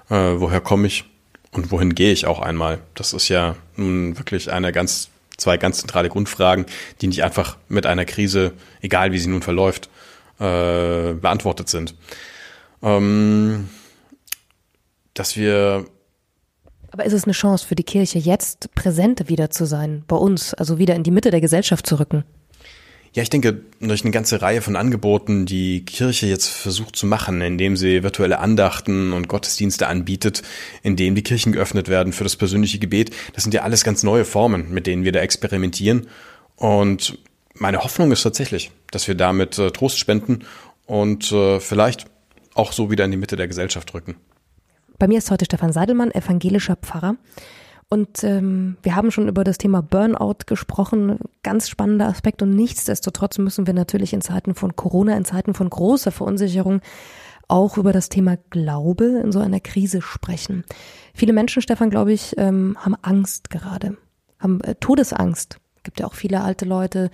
Äh, 0.09 0.15
woher 0.15 0.61
komme 0.61 0.87
ich 0.87 1.03
und 1.51 1.71
wohin 1.71 1.93
gehe 1.93 2.13
ich 2.13 2.25
auch 2.25 2.39
einmal? 2.39 2.79
Das 2.95 3.11
ist 3.11 3.27
ja 3.27 3.57
nun 3.75 4.17
wirklich 4.17 4.51
eine 4.51 4.71
ganz 4.71 5.09
zwei 5.37 5.57
ganz 5.57 5.79
zentrale 5.79 6.07
Grundfragen, 6.07 6.65
die 7.01 7.07
nicht 7.07 7.23
einfach 7.23 7.57
mit 7.67 7.85
einer 7.85 8.05
Krise, 8.05 8.53
egal 8.81 9.11
wie 9.11 9.19
sie 9.19 9.29
nun 9.29 9.41
verläuft, 9.41 9.89
äh, 10.39 11.13
beantwortet 11.13 11.67
sind. 11.67 11.95
Ähm, 12.81 13.69
dass 15.13 15.35
wir 15.35 15.85
aber 16.91 17.05
ist 17.05 17.13
es 17.13 17.23
eine 17.23 17.33
Chance 17.33 17.65
für 17.65 17.75
die 17.75 17.83
Kirche, 17.83 18.19
jetzt 18.19 18.73
präsenter 18.75 19.29
wieder 19.29 19.49
zu 19.49 19.65
sein, 19.65 20.03
bei 20.07 20.15
uns, 20.15 20.53
also 20.53 20.77
wieder 20.77 20.95
in 20.95 21.03
die 21.03 21.11
Mitte 21.11 21.31
der 21.31 21.41
Gesellschaft 21.41 21.87
zu 21.87 21.99
rücken? 21.99 22.23
Ja, 23.13 23.23
ich 23.23 23.29
denke, 23.29 23.61
durch 23.81 24.03
eine 24.03 24.11
ganze 24.11 24.41
Reihe 24.41 24.61
von 24.61 24.77
Angeboten, 24.77 25.45
die 25.45 25.83
Kirche 25.83 26.27
jetzt 26.27 26.47
versucht 26.47 26.95
zu 26.95 27.05
machen, 27.05 27.41
indem 27.41 27.75
sie 27.75 28.03
virtuelle 28.03 28.39
Andachten 28.39 29.11
und 29.11 29.27
Gottesdienste 29.27 29.87
anbietet, 29.87 30.43
indem 30.81 31.15
die 31.15 31.23
Kirchen 31.23 31.51
geöffnet 31.51 31.89
werden 31.89 32.13
für 32.13 32.23
das 32.23 32.37
persönliche 32.37 32.79
Gebet, 32.79 33.11
das 33.33 33.43
sind 33.43 33.53
ja 33.53 33.63
alles 33.63 33.83
ganz 33.83 34.03
neue 34.03 34.23
Formen, 34.23 34.71
mit 34.71 34.87
denen 34.87 35.03
wir 35.03 35.11
da 35.11 35.19
experimentieren. 35.19 36.07
Und 36.55 37.17
meine 37.53 37.83
Hoffnung 37.83 38.13
ist 38.13 38.23
tatsächlich, 38.23 38.71
dass 38.91 39.09
wir 39.09 39.15
damit 39.15 39.59
äh, 39.59 39.71
Trost 39.71 39.99
spenden 39.99 40.45
und 40.85 41.33
äh, 41.33 41.59
vielleicht 41.59 42.05
auch 42.53 42.71
so 42.71 42.91
wieder 42.91 43.03
in 43.03 43.11
die 43.11 43.17
Mitte 43.17 43.35
der 43.35 43.49
Gesellschaft 43.49 43.93
rücken. 43.93 44.15
Bei 45.01 45.07
mir 45.07 45.17
ist 45.17 45.31
heute 45.31 45.45
Stefan 45.45 45.73
Seidelmann, 45.73 46.11
evangelischer 46.11 46.75
Pfarrer. 46.75 47.15
Und 47.89 48.23
ähm, 48.23 48.77
wir 48.83 48.95
haben 48.95 49.09
schon 49.09 49.27
über 49.27 49.43
das 49.43 49.57
Thema 49.57 49.81
Burnout 49.81 50.45
gesprochen, 50.45 51.17
ganz 51.41 51.69
spannender 51.69 52.05
Aspekt. 52.05 52.43
Und 52.43 52.51
nichtsdestotrotz 52.51 53.39
müssen 53.39 53.65
wir 53.65 53.73
natürlich 53.73 54.13
in 54.13 54.21
Zeiten 54.21 54.53
von 54.53 54.75
Corona, 54.75 55.17
in 55.17 55.25
Zeiten 55.25 55.55
von 55.55 55.71
großer 55.71 56.11
Verunsicherung 56.11 56.81
auch 57.47 57.79
über 57.79 57.93
das 57.93 58.09
Thema 58.09 58.37
Glaube 58.51 59.05
in 59.23 59.31
so 59.31 59.39
einer 59.39 59.59
Krise 59.59 60.03
sprechen. 60.03 60.65
Viele 61.15 61.33
Menschen, 61.33 61.63
Stefan, 61.63 61.89
glaube 61.89 62.13
ich, 62.13 62.35
ähm, 62.37 62.77
haben 62.79 62.95
Angst 63.01 63.49
gerade, 63.49 63.97
haben 64.37 64.61
äh, 64.61 64.75
Todesangst. 64.75 65.57
Es 65.77 65.81
gibt 65.81 65.99
ja 65.99 66.05
auch 66.05 66.13
viele 66.13 66.41
alte 66.41 66.65
Leute, 66.65 67.09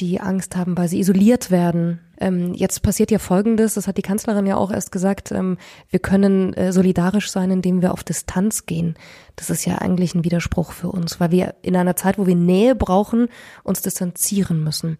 die 0.00 0.20
Angst 0.20 0.56
haben, 0.56 0.76
weil 0.76 0.88
sie 0.88 0.98
isoliert 0.98 1.52
werden. 1.52 2.00
Ähm, 2.22 2.54
jetzt 2.54 2.84
passiert 2.84 3.10
ja 3.10 3.18
Folgendes, 3.18 3.74
das 3.74 3.88
hat 3.88 3.96
die 3.96 4.02
Kanzlerin 4.02 4.46
ja 4.46 4.56
auch 4.56 4.70
erst 4.70 4.92
gesagt, 4.92 5.32
ähm, 5.32 5.58
wir 5.90 5.98
können 5.98 6.54
äh, 6.54 6.72
solidarisch 6.72 7.32
sein, 7.32 7.50
indem 7.50 7.82
wir 7.82 7.92
auf 7.92 8.04
Distanz 8.04 8.64
gehen. 8.64 8.94
Das 9.34 9.50
ist 9.50 9.64
ja 9.64 9.78
eigentlich 9.78 10.14
ein 10.14 10.22
Widerspruch 10.22 10.70
für 10.70 10.88
uns, 10.88 11.18
weil 11.18 11.32
wir 11.32 11.56
in 11.62 11.74
einer 11.74 11.96
Zeit, 11.96 12.18
wo 12.18 12.26
wir 12.28 12.36
Nähe 12.36 12.76
brauchen, 12.76 13.26
uns 13.64 13.82
distanzieren 13.82 14.62
müssen. 14.62 14.98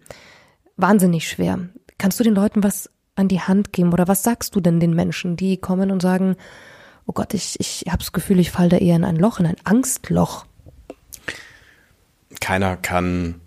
Wahnsinnig 0.75 1.29
schwer. 1.29 1.69
Kannst 1.97 2.19
du 2.19 2.25
den 2.25 2.35
Leuten 2.35 2.61
was 2.61 2.89
an 3.15 3.29
die 3.29 3.39
Hand 3.39 3.71
geben 3.71 3.93
oder 3.93 4.09
was 4.09 4.23
sagst 4.23 4.53
du 4.53 4.59
denn 4.59 4.81
den 4.81 4.93
Menschen, 4.93 5.37
die 5.37 5.55
kommen 5.55 5.91
und 5.91 6.01
sagen, 6.01 6.35
oh 7.05 7.13
Gott, 7.13 7.33
ich, 7.33 7.57
ich 7.57 7.85
habe 7.87 7.99
das 7.99 8.11
Gefühl, 8.11 8.39
ich 8.39 8.51
falle 8.51 8.69
da 8.69 8.77
eher 8.77 8.97
in 8.97 9.05
ein 9.05 9.15
Loch, 9.15 9.39
in 9.39 9.45
ein 9.45 9.55
Angstloch? 9.63 10.45
Keiner 12.41 12.75
kann 12.75 13.39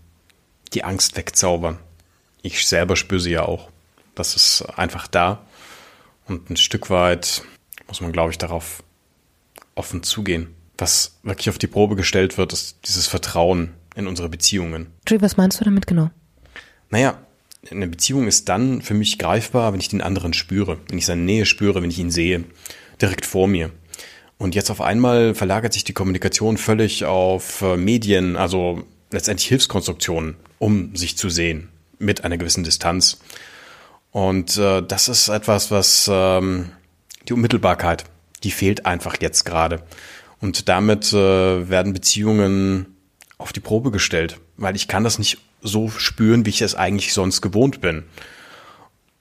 die 0.72 0.82
Angst 0.82 1.18
wegzaubern. 1.18 1.78
Ich 2.46 2.64
selber 2.64 2.94
spüre 2.94 3.20
sie 3.20 3.32
ja 3.32 3.42
auch. 3.42 3.70
Das 4.14 4.36
ist 4.36 4.62
einfach 4.76 5.08
da. 5.08 5.44
Und 6.28 6.48
ein 6.48 6.56
Stück 6.56 6.90
weit 6.90 7.42
muss 7.88 8.00
man, 8.00 8.12
glaube 8.12 8.30
ich, 8.30 8.38
darauf 8.38 8.84
offen 9.74 10.04
zugehen. 10.04 10.54
Was 10.78 11.18
wirklich 11.24 11.48
auf 11.48 11.58
die 11.58 11.66
Probe 11.66 11.96
gestellt 11.96 12.38
wird, 12.38 12.52
ist 12.52 12.78
dieses 12.86 13.08
Vertrauen 13.08 13.72
in 13.96 14.06
unsere 14.06 14.28
Beziehungen. 14.28 14.92
Was 15.18 15.36
meinst 15.36 15.60
du 15.60 15.64
damit 15.64 15.88
genau? 15.88 16.10
Naja, 16.88 17.18
eine 17.68 17.88
Beziehung 17.88 18.28
ist 18.28 18.48
dann 18.48 18.80
für 18.80 18.94
mich 18.94 19.18
greifbar, 19.18 19.72
wenn 19.72 19.80
ich 19.80 19.88
den 19.88 20.00
anderen 20.00 20.32
spüre, 20.32 20.78
wenn 20.88 20.98
ich 20.98 21.06
seine 21.06 21.22
Nähe 21.22 21.46
spüre, 21.46 21.82
wenn 21.82 21.90
ich 21.90 21.98
ihn 21.98 22.12
sehe, 22.12 22.44
direkt 23.02 23.26
vor 23.26 23.48
mir. 23.48 23.72
Und 24.38 24.54
jetzt 24.54 24.70
auf 24.70 24.80
einmal 24.80 25.34
verlagert 25.34 25.72
sich 25.72 25.82
die 25.82 25.94
Kommunikation 25.94 26.58
völlig 26.58 27.06
auf 27.06 27.62
äh, 27.62 27.76
Medien, 27.76 28.36
also 28.36 28.84
letztendlich 29.10 29.48
Hilfskonstruktionen, 29.48 30.36
um 30.60 30.94
sich 30.94 31.18
zu 31.18 31.28
sehen 31.28 31.70
mit 31.98 32.24
einer 32.24 32.38
gewissen 32.38 32.64
Distanz. 32.64 33.18
Und 34.10 34.56
äh, 34.56 34.82
das 34.82 35.08
ist 35.08 35.28
etwas, 35.28 35.70
was 35.70 36.08
ähm, 36.12 36.70
die 37.28 37.32
Unmittelbarkeit, 37.32 38.04
die 38.44 38.50
fehlt 38.50 38.86
einfach 38.86 39.16
jetzt 39.20 39.44
gerade. 39.44 39.82
Und 40.40 40.68
damit 40.68 41.12
äh, 41.12 41.68
werden 41.68 41.92
Beziehungen 41.92 42.96
auf 43.38 43.52
die 43.52 43.60
Probe 43.60 43.90
gestellt, 43.90 44.40
weil 44.56 44.76
ich 44.76 44.88
kann 44.88 45.04
das 45.04 45.18
nicht 45.18 45.38
so 45.62 45.88
spüren, 45.88 46.46
wie 46.46 46.50
ich 46.50 46.62
es 46.62 46.74
eigentlich 46.74 47.12
sonst 47.12 47.40
gewohnt 47.40 47.80
bin. 47.80 48.04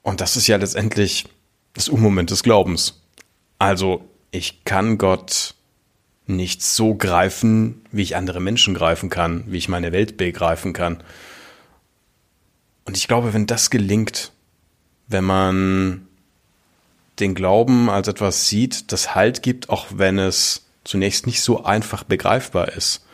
Und 0.02 0.22
das 0.22 0.38
ist 0.38 0.48
ja 0.48 0.58
letztendlich 0.58 1.26
das 1.74 1.90
Unmoment 1.90 2.30
des 2.30 2.44
Glaubens. 2.44 3.02
Also 3.58 4.08
ich 4.32 4.64
kann 4.64 4.98
Gott 4.98 5.56
nicht 6.28 6.62
so 6.62 6.96
greifen, 6.96 7.82
wie 7.92 8.02
ich 8.02 8.16
andere 8.16 8.40
Menschen 8.40 8.74
greifen 8.74 9.10
kann, 9.10 9.44
wie 9.48 9.58
ich 9.58 9.70
meine 9.70 9.92
Welt 9.92 10.18
begreifen 10.18 10.74
kann. 10.74 11.04
Und 12.86 12.98
ich 12.98 13.08
glaube, 13.08 13.34
wenn 13.34 13.48
das 13.48 13.70
gelingt, 13.70 14.32
wenn 15.08 15.24
man 15.24 16.08
den 17.20 17.36
Glauben 17.36 17.90
als 17.90 18.08
etwas 18.08 18.48
sieht, 18.48 18.92
das 18.92 19.16
Halt 19.16 19.42
gibt, 19.42 19.70
auch 19.70 19.88
wenn 19.96 20.20
es 20.20 20.66
zunächst 20.84 21.26
nicht 21.26 21.42
so 21.42 21.64
einfach 21.64 22.04
begreifbar 22.04 22.70
ist. 22.74 23.06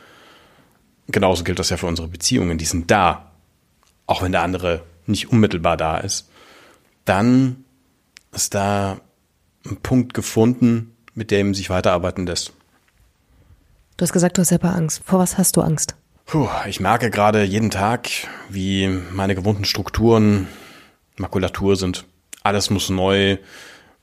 Genauso 1.07 1.43
gilt 1.43 1.59
das 1.59 1.69
ja 1.69 1.77
für 1.77 1.87
unsere 1.87 2.07
Beziehungen, 2.07 2.57
die 2.57 2.65
sind 2.65 2.91
da, 2.91 3.31
auch 4.07 4.21
wenn 4.21 4.31
der 4.31 4.43
andere 4.43 4.83
nicht 5.07 5.31
unmittelbar 5.31 5.77
da 5.77 5.97
ist. 5.97 6.29
Dann 7.05 7.63
ist 8.31 8.53
da 8.53 8.99
ein 9.65 9.77
Punkt 9.77 10.13
gefunden, 10.13 10.95
mit 11.13 11.31
dem 11.31 11.53
sich 11.53 11.69
weiterarbeiten 11.69 12.25
lässt. 12.25 12.53
Du 13.97 14.03
hast 14.03 14.13
gesagt, 14.13 14.37
du 14.37 14.41
hast 14.41 14.49
selber 14.49 14.73
Angst. 14.73 15.01
Vor 15.05 15.19
was 15.19 15.37
hast 15.37 15.57
du 15.57 15.61
Angst? 15.61 15.95
Puh, 16.25 16.47
ich 16.67 16.79
merke 16.79 17.09
gerade 17.09 17.43
jeden 17.43 17.71
Tag, 17.71 18.09
wie 18.49 18.87
meine 18.87 19.35
gewohnten 19.35 19.65
Strukturen 19.65 20.47
Makulatur 21.17 21.75
sind. 21.75 22.05
Alles 22.43 22.69
muss 22.69 22.89
neu 22.89 23.37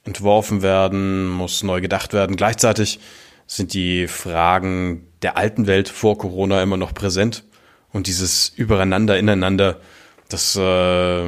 entworfen 0.04 0.62
werden, 0.62 1.28
muss 1.28 1.62
neu 1.62 1.80
gedacht 1.80 2.12
werden. 2.12 2.37
Gleichzeitig 2.37 3.00
sind 3.46 3.72
die 3.72 4.08
Fragen 4.08 5.06
der 5.22 5.37
alten 5.37 5.66
Welt 5.66 5.88
vor 5.88 6.18
Corona 6.18 6.62
immer 6.62 6.76
noch 6.76 6.94
präsent. 6.94 7.44
Und 7.92 8.06
dieses 8.06 8.50
Übereinander, 8.50 9.18
Ineinander, 9.18 9.80
das 10.28 10.54
äh, 10.56 11.25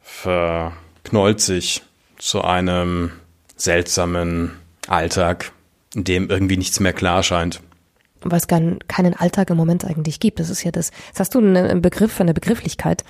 verknollt 0.00 1.40
sich 1.40 1.82
zu 2.16 2.42
einem 2.42 3.12
seltsamen 3.56 4.52
Alltag, 4.88 5.52
in 5.94 6.04
dem 6.04 6.30
irgendwie 6.30 6.56
nichts 6.56 6.80
mehr 6.80 6.94
klar 6.94 7.22
scheint 7.22 7.60
weil 8.24 8.38
es 8.38 8.46
keinen 8.46 9.14
Alltag 9.14 9.50
im 9.50 9.56
Moment 9.56 9.84
eigentlich 9.84 10.20
gibt. 10.20 10.40
Das 10.40 10.50
ist 10.50 10.64
ja 10.64 10.70
das. 10.70 10.90
Jetzt 11.08 11.20
hast 11.20 11.34
du 11.34 11.38
einen 11.38 11.82
Begriff, 11.82 12.20
eine 12.20 12.34
Begrifflichkeit 12.34 13.04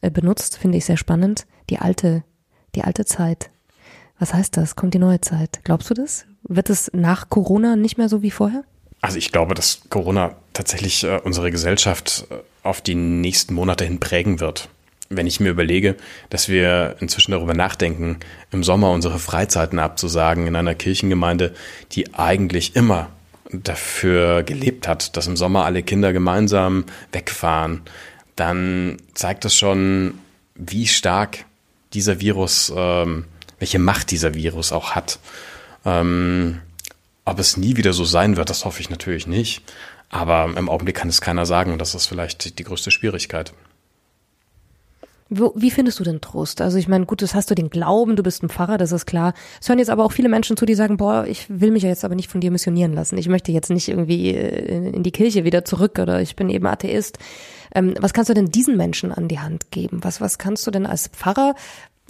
äh, 0.00 0.10
benutzt, 0.10 0.58
finde 0.58 0.78
ich 0.78 0.84
sehr 0.84 0.96
spannend. 0.96 1.46
Die 1.68 1.78
alte, 1.78 2.24
die 2.74 2.82
alte 2.82 3.04
Zeit. 3.04 3.50
Was 4.18 4.34
heißt 4.34 4.56
das? 4.56 4.76
Kommt 4.76 4.94
die 4.94 4.98
neue 4.98 5.20
Zeit? 5.20 5.60
Glaubst 5.64 5.90
du 5.90 5.94
das? 5.94 6.26
Wird 6.42 6.70
es 6.70 6.90
nach 6.92 7.30
Corona 7.30 7.76
nicht 7.76 7.98
mehr 7.98 8.08
so 8.08 8.22
wie 8.22 8.30
vorher? 8.30 8.64
Also 9.00 9.16
ich 9.16 9.32
glaube, 9.32 9.54
dass 9.54 9.82
Corona 9.88 10.36
tatsächlich 10.52 11.04
äh, 11.04 11.20
unsere 11.22 11.50
Gesellschaft 11.50 12.26
äh, 12.30 12.34
auf 12.62 12.80
die 12.80 12.94
nächsten 12.94 13.54
Monate 13.54 13.84
hin 13.84 14.00
prägen 14.00 14.40
wird. 14.40 14.68
Wenn 15.08 15.26
ich 15.26 15.40
mir 15.40 15.48
überlege, 15.50 15.96
dass 16.28 16.48
wir 16.48 16.96
inzwischen 17.00 17.32
darüber 17.32 17.54
nachdenken, 17.54 18.18
im 18.52 18.62
Sommer 18.62 18.92
unsere 18.92 19.18
Freizeiten 19.18 19.78
abzusagen 19.78 20.46
in 20.46 20.54
einer 20.54 20.74
Kirchengemeinde, 20.74 21.54
die 21.92 22.14
eigentlich 22.14 22.76
immer 22.76 23.08
dafür 23.52 24.42
gelebt 24.42 24.88
hat, 24.88 25.16
dass 25.16 25.26
im 25.26 25.36
Sommer 25.36 25.64
alle 25.64 25.82
Kinder 25.82 26.12
gemeinsam 26.12 26.84
wegfahren, 27.12 27.82
dann 28.36 28.96
zeigt 29.14 29.44
das 29.44 29.54
schon, 29.54 30.14
wie 30.54 30.86
stark 30.86 31.44
dieser 31.92 32.20
Virus, 32.20 32.72
ähm, 32.74 33.24
welche 33.58 33.78
Macht 33.78 34.10
dieser 34.10 34.34
Virus 34.34 34.72
auch 34.72 34.92
hat. 34.92 35.18
Ähm, 35.84 36.60
ob 37.24 37.38
es 37.38 37.56
nie 37.56 37.76
wieder 37.76 37.92
so 37.92 38.04
sein 38.04 38.36
wird, 38.36 38.50
das 38.50 38.64
hoffe 38.64 38.80
ich 38.80 38.90
natürlich 38.90 39.26
nicht. 39.26 39.62
Aber 40.08 40.52
im 40.56 40.68
Augenblick 40.68 40.96
kann 40.96 41.08
es 41.08 41.20
keiner 41.20 41.46
sagen 41.46 41.72
und 41.72 41.78
das 41.78 41.94
ist 41.94 42.06
vielleicht 42.06 42.58
die 42.58 42.64
größte 42.64 42.90
Schwierigkeit. 42.90 43.52
Wo, 45.32 45.52
wie 45.54 45.70
findest 45.70 46.00
du 46.00 46.04
denn 46.04 46.20
Trost? 46.20 46.60
Also 46.60 46.76
ich 46.76 46.88
meine, 46.88 47.06
gut, 47.06 47.22
das 47.22 47.36
hast 47.36 47.50
du 47.50 47.54
den 47.54 47.70
Glauben, 47.70 48.16
du 48.16 48.22
bist 48.24 48.42
ein 48.42 48.48
Pfarrer, 48.48 48.78
das 48.78 48.90
ist 48.90 49.06
klar. 49.06 49.32
Es 49.60 49.68
hören 49.68 49.78
jetzt 49.78 49.88
aber 49.88 50.04
auch 50.04 50.10
viele 50.10 50.28
Menschen 50.28 50.56
zu, 50.56 50.66
die 50.66 50.74
sagen, 50.74 50.96
boah, 50.96 51.24
ich 51.24 51.46
will 51.48 51.70
mich 51.70 51.84
ja 51.84 51.88
jetzt 51.88 52.04
aber 52.04 52.16
nicht 52.16 52.28
von 52.28 52.40
dir 52.40 52.50
missionieren 52.50 52.92
lassen. 52.92 53.16
Ich 53.16 53.28
möchte 53.28 53.52
jetzt 53.52 53.70
nicht 53.70 53.88
irgendwie 53.88 54.34
äh, 54.34 54.88
in 54.90 55.04
die 55.04 55.12
Kirche 55.12 55.44
wieder 55.44 55.64
zurück 55.64 56.00
oder 56.00 56.20
ich 56.20 56.34
bin 56.34 56.50
eben 56.50 56.66
Atheist. 56.66 57.18
Ähm, 57.72 57.94
was 58.00 58.12
kannst 58.12 58.28
du 58.28 58.34
denn 58.34 58.46
diesen 58.46 58.76
Menschen 58.76 59.12
an 59.12 59.28
die 59.28 59.38
Hand 59.38 59.70
geben? 59.70 60.02
Was, 60.02 60.20
was 60.20 60.38
kannst 60.38 60.66
du 60.66 60.72
denn 60.72 60.84
als 60.84 61.06
Pfarrer 61.06 61.54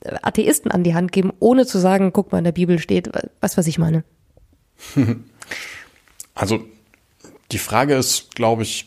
äh, 0.03 0.17
Atheisten 0.23 0.71
an 0.71 0.83
die 0.83 0.95
Hand 0.95 1.13
geben, 1.13 1.31
ohne 1.41 1.67
zu 1.67 1.79
sagen, 1.79 2.15
guck 2.15 2.33
mal, 2.33 2.39
in 2.39 2.45
der 2.45 2.53
Bibel 2.53 2.79
steht, 2.79 3.11
was, 3.41 3.59
was 3.59 3.67
ich 3.67 3.79
meine? 3.79 4.03
Also 6.33 6.65
die 7.53 7.59
Frage 7.59 7.97
ist, 7.97 8.35
glaube 8.35 8.63
ich, 8.63 8.87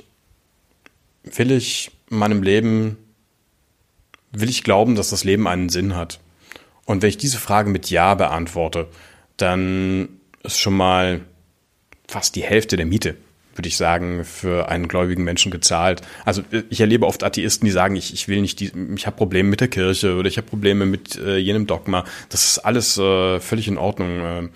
will 1.24 1.52
ich 1.52 1.92
in 2.10 2.18
meinem 2.18 2.42
Leben 2.42 2.98
will 4.34 4.50
ich 4.50 4.63
glauben, 4.63 4.96
dass 4.96 5.10
das 5.10 5.24
Leben 5.24 5.48
einen 5.48 5.70
Sinn 5.70 5.96
hat? 5.96 6.20
Und 6.86 7.02
wenn 7.02 7.10
ich 7.10 7.18
diese 7.18 7.38
Frage 7.38 7.70
mit 7.70 7.90
Ja 7.90 8.16
beantworte, 8.16 8.88
dann 9.38 10.10
ist 10.44 10.60
schon 10.60 10.75
mal 10.75 11.22
fast 12.08 12.36
die 12.36 12.44
Hälfte 12.44 12.75
der 12.75 12.86
Miete, 12.86 13.16
würde 13.56 13.70
ich 13.70 13.78
sagen, 13.78 14.25
für 14.25 14.68
einen 14.70 14.88
gläubigen 14.88 15.24
Menschen 15.24 15.52
gezahlt. 15.52 16.02
Also 16.25 16.44
ich 16.70 16.82
erlebe 16.82 17.06
oft 17.06 17.24
Atheisten, 17.24 17.66
die 17.66 17.72
sagen, 17.72 17.96
ich, 17.96 18.13
ich 18.13 18.28
will 18.28 18.42
nicht, 18.42 18.60
die, 18.60 18.72
ich 18.96 19.06
habe 19.06 19.16
Probleme 19.16 19.50
mit 19.50 19.62
der 19.62 19.70
Kirche 19.70 20.16
oder 20.16 20.28
ich 20.28 20.38
habe 20.38 20.48
Probleme 20.48 20.86
mit 20.86 21.18
äh, 21.18 21.38
jenem 21.38 21.66
Dogma. 21.68 22.04
Das 22.30 22.44
ist 22.44 22.60
alles 22.60 22.98
äh, 22.98 23.40
völlig 23.40 23.68
in 23.68 23.78
Ordnung. 23.78 24.20
Äh, 24.20 24.50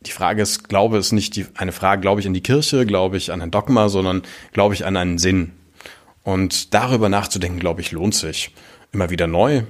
die 0.00 0.12
Frage 0.12 0.42
ist, 0.42 0.68
glaube 0.68 0.98
ist 0.98 1.12
nicht 1.12 1.36
die, 1.36 1.46
eine 1.56 1.72
Frage, 1.72 2.00
glaube 2.00 2.20
ich 2.20 2.26
an 2.26 2.34
die 2.34 2.42
Kirche, 2.42 2.86
glaube 2.86 3.16
ich 3.16 3.32
an 3.32 3.42
ein 3.42 3.50
Dogma, 3.50 3.88
sondern 3.88 4.22
glaube 4.52 4.74
ich 4.74 4.84
an 4.84 4.96
einen 4.96 5.18
Sinn. 5.18 5.52
Und 6.28 6.74
darüber 6.74 7.08
nachzudenken, 7.08 7.58
glaube 7.58 7.80
ich, 7.80 7.90
lohnt 7.90 8.14
sich. 8.14 8.50
Immer 8.92 9.08
wieder 9.08 9.26
neu. 9.26 9.62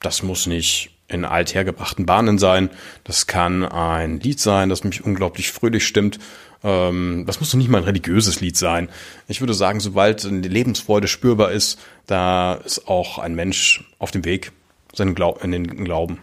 Das 0.00 0.22
muss 0.22 0.46
nicht 0.46 0.96
in 1.08 1.26
althergebrachten 1.26 2.06
Bahnen 2.06 2.38
sein. 2.38 2.70
Das 3.04 3.26
kann 3.26 3.62
ein 3.62 4.18
Lied 4.20 4.40
sein, 4.40 4.70
das 4.70 4.82
mich 4.82 5.04
unglaublich 5.04 5.52
fröhlich 5.52 5.86
stimmt. 5.86 6.18
Ähm, 6.64 7.24
das 7.26 7.38
muss 7.38 7.50
doch 7.50 7.58
nicht 7.58 7.68
mal 7.68 7.82
ein 7.82 7.84
religiöses 7.84 8.40
Lied 8.40 8.56
sein. 8.56 8.88
Ich 9.28 9.40
würde 9.42 9.52
sagen, 9.52 9.78
sobald 9.78 10.24
die 10.24 10.48
Lebensfreude 10.48 11.06
spürbar 11.06 11.50
ist, 11.50 11.78
da 12.06 12.54
ist 12.54 12.88
auch 12.88 13.18
ein 13.18 13.34
Mensch 13.34 13.84
auf 13.98 14.10
dem 14.10 14.24
Weg 14.24 14.52
seinen 14.94 15.14
Glaub 15.14 15.44
in 15.44 15.52
den 15.52 15.84
Glauben. 15.84 16.20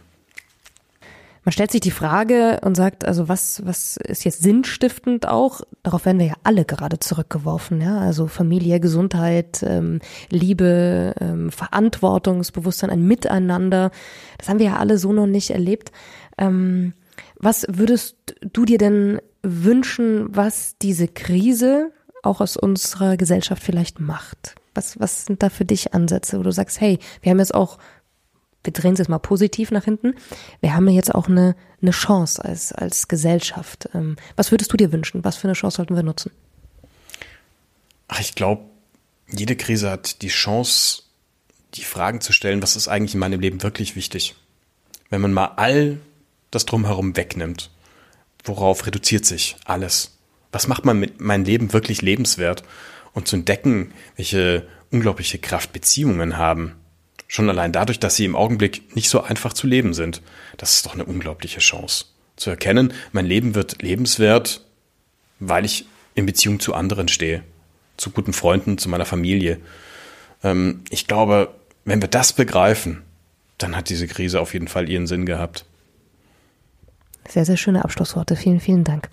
Man 1.45 1.51
stellt 1.51 1.71
sich 1.71 1.81
die 1.81 1.91
Frage 1.91 2.62
und 2.63 2.75
sagt, 2.75 3.05
also 3.05 3.27
was, 3.27 3.65
was 3.65 3.97
ist 3.97 4.23
jetzt 4.23 4.41
sinnstiftend 4.41 5.27
auch? 5.27 5.62
Darauf 5.83 6.05
werden 6.05 6.19
wir 6.19 6.27
ja 6.27 6.38
alle 6.43 6.63
gerade 6.63 7.00
zurückgeworfen, 7.00 7.81
ja. 7.81 8.00
Also 8.00 8.27
Familie, 8.27 8.79
Gesundheit, 8.79 9.62
ähm, 9.63 10.00
Liebe, 10.29 11.13
ähm, 11.19 11.51
Verantwortungsbewusstsein, 11.51 12.89
ein 12.89 13.05
Miteinander. 13.05 13.91
Das 14.38 14.47
haben 14.47 14.59
wir 14.59 14.67
ja 14.67 14.77
alle 14.77 14.97
so 14.97 15.12
noch 15.12 15.27
nicht 15.27 15.50
erlebt. 15.50 15.91
Ähm, 16.38 16.93
was 17.38 17.65
würdest 17.69 18.15
du 18.41 18.63
dir 18.63 18.77
denn 18.77 19.19
wünschen, 19.41 20.27
was 20.29 20.77
diese 20.81 21.09
Krise 21.09 21.91
auch 22.23 22.39
aus 22.39 22.55
unserer 22.55 23.17
Gesellschaft 23.17 23.62
vielleicht 23.62 24.00
macht? 24.00 24.55
Was, 24.75 24.98
was 25.00 25.25
sind 25.25 25.44
da 25.44 25.50
für 25.50 25.65
dich 25.65 25.94
Ansätze, 25.94 26.39
wo 26.39 26.44
du 26.44 26.51
sagst, 26.51 26.79
hey, 26.79 27.00
wir 27.22 27.31
haben 27.31 27.39
jetzt 27.39 27.53
auch 27.53 27.77
wir 28.63 28.73
drehen 28.73 28.93
es 28.93 28.99
jetzt 28.99 29.09
mal 29.09 29.19
positiv 29.19 29.71
nach 29.71 29.83
hinten. 29.83 30.15
Wir 30.61 30.73
haben 30.73 30.87
jetzt 30.89 31.13
auch 31.13 31.27
eine, 31.27 31.55
eine 31.81 31.91
Chance 31.91 32.43
als, 32.43 32.71
als 32.71 33.07
Gesellschaft. 33.07 33.89
Ähm, 33.93 34.15
was 34.35 34.51
würdest 34.51 34.71
du 34.71 34.77
dir 34.77 34.91
wünschen? 34.91 35.23
Was 35.23 35.35
für 35.35 35.47
eine 35.47 35.53
Chance 35.53 35.77
sollten 35.77 35.95
wir 35.95 36.03
nutzen? 36.03 36.31
Ach, 38.07 38.19
ich 38.19 38.35
glaube, 38.35 38.63
jede 39.29 39.55
Krise 39.55 39.89
hat 39.89 40.21
die 40.21 40.29
Chance, 40.29 41.03
die 41.73 41.83
Fragen 41.83 42.21
zu 42.21 42.31
stellen, 42.31 42.61
was 42.61 42.75
ist 42.75 42.87
eigentlich 42.87 43.15
in 43.15 43.19
meinem 43.19 43.39
Leben 43.39 43.63
wirklich 43.63 43.95
wichtig? 43.95 44.35
Wenn 45.09 45.21
man 45.21 45.33
mal 45.33 45.53
all 45.57 45.99
das 46.51 46.65
drumherum 46.65 47.17
wegnimmt, 47.17 47.71
worauf 48.43 48.85
reduziert 48.85 49.25
sich 49.25 49.55
alles? 49.65 50.17
Was 50.51 50.67
macht 50.67 50.85
man 50.85 50.99
mit 50.99 51.19
meinem 51.19 51.45
Leben 51.45 51.73
wirklich 51.73 52.01
lebenswert? 52.01 52.63
Und 53.13 53.27
zu 53.27 53.35
entdecken, 53.35 53.93
welche 54.15 54.67
unglaubliche 54.91 55.37
Kraft 55.37 55.71
Beziehungen 55.71 56.37
haben, 56.37 56.75
Schon 57.33 57.50
allein 57.50 57.72
dadurch, 57.72 58.00
dass 58.00 58.15
sie 58.15 58.25
im 58.25 58.35
Augenblick 58.35 58.96
nicht 58.96 59.09
so 59.09 59.24
einfach 59.24 59.53
zu 59.53 59.65
leben 59.65 59.96
sind. 59.96 60.22
Das 60.55 60.75
ist 60.75 60.85
doch 60.85 60.93
eine 60.93 61.03
unglaubliche 61.03 61.61
Chance. 61.61 62.05
Zu 62.35 62.51
erkennen, 62.51 62.93
mein 63.11 63.25
Leben 63.25 63.55
wird 63.55 63.81
lebenswert, 63.81 64.63
weil 65.39 65.65
ich 65.65 65.87
in 66.13 66.27
Beziehung 66.27 66.59
zu 66.59 66.75
anderen 66.75 67.07
stehe. 67.07 67.43
Zu 67.98 68.11
guten 68.11 68.33
Freunden, 68.33 68.77
zu 68.77 68.87
meiner 68.87 69.07
Familie. 69.07 69.59
Ähm, 70.43 70.83
ich 70.91 71.07
glaube, 71.07 71.55
wenn 71.85 72.01
wir 72.01 72.07
das 72.07 72.33
begreifen, 72.33 73.01
dann 73.57 73.75
hat 73.75 73.89
diese 73.89 74.05
Krise 74.05 74.39
auf 74.39 74.53
jeden 74.53 74.67
Fall 74.67 74.87
ihren 74.87 75.07
Sinn 75.07 75.25
gehabt. 75.25 75.65
Sehr, 77.27 77.46
sehr 77.46 77.57
schöne 77.57 77.83
Abschlussworte. 77.83 78.35
Vielen, 78.35 78.59
vielen 78.59 78.83
Dank. 78.83 79.09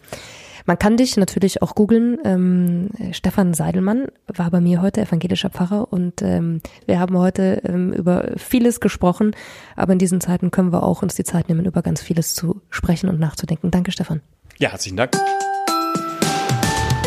Man 0.66 0.78
kann 0.78 0.96
dich 0.96 1.16
natürlich 1.16 1.62
auch 1.62 1.74
googeln. 1.74 2.18
Ähm, 2.24 2.90
Stefan 3.12 3.54
Seidelmann 3.54 4.06
war 4.26 4.50
bei 4.50 4.60
mir 4.60 4.82
heute 4.82 5.00
evangelischer 5.02 5.50
Pfarrer 5.50 5.92
und 5.92 6.22
ähm, 6.22 6.60
wir 6.86 6.98
haben 6.98 7.16
heute 7.18 7.62
ähm, 7.64 7.92
über 7.92 8.32
vieles 8.36 8.80
gesprochen, 8.80 9.32
aber 9.76 9.92
in 9.92 9.98
diesen 9.98 10.20
Zeiten 10.20 10.50
können 10.50 10.72
wir 10.72 10.82
auch 10.82 11.02
uns 11.02 11.14
die 11.14 11.24
Zeit 11.24 11.48
nehmen, 11.48 11.64
über 11.64 11.82
ganz 11.82 12.00
vieles 12.00 12.34
zu 12.34 12.60
sprechen 12.70 13.08
und 13.08 13.18
nachzudenken. 13.20 13.70
Danke, 13.70 13.92
Stefan. 13.92 14.20
Ja, 14.58 14.70
herzlichen 14.70 14.96
Dank. 14.96 15.16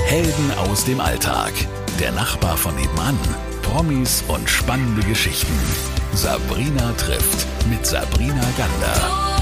Helden 0.06 0.52
aus 0.70 0.86
dem 0.86 1.00
Alltag. 1.00 1.52
Der 2.00 2.12
Nachbar 2.12 2.58
von 2.58 2.76
nebenan. 2.76 3.18
Promis 3.62 4.24
und 4.28 4.50
spannende 4.50 5.02
Geschichten. 5.08 5.54
Sabrina 6.14 6.92
trifft 6.98 7.48
mit 7.70 7.86
Sabrina 7.86 8.44
Gander. 8.58 9.33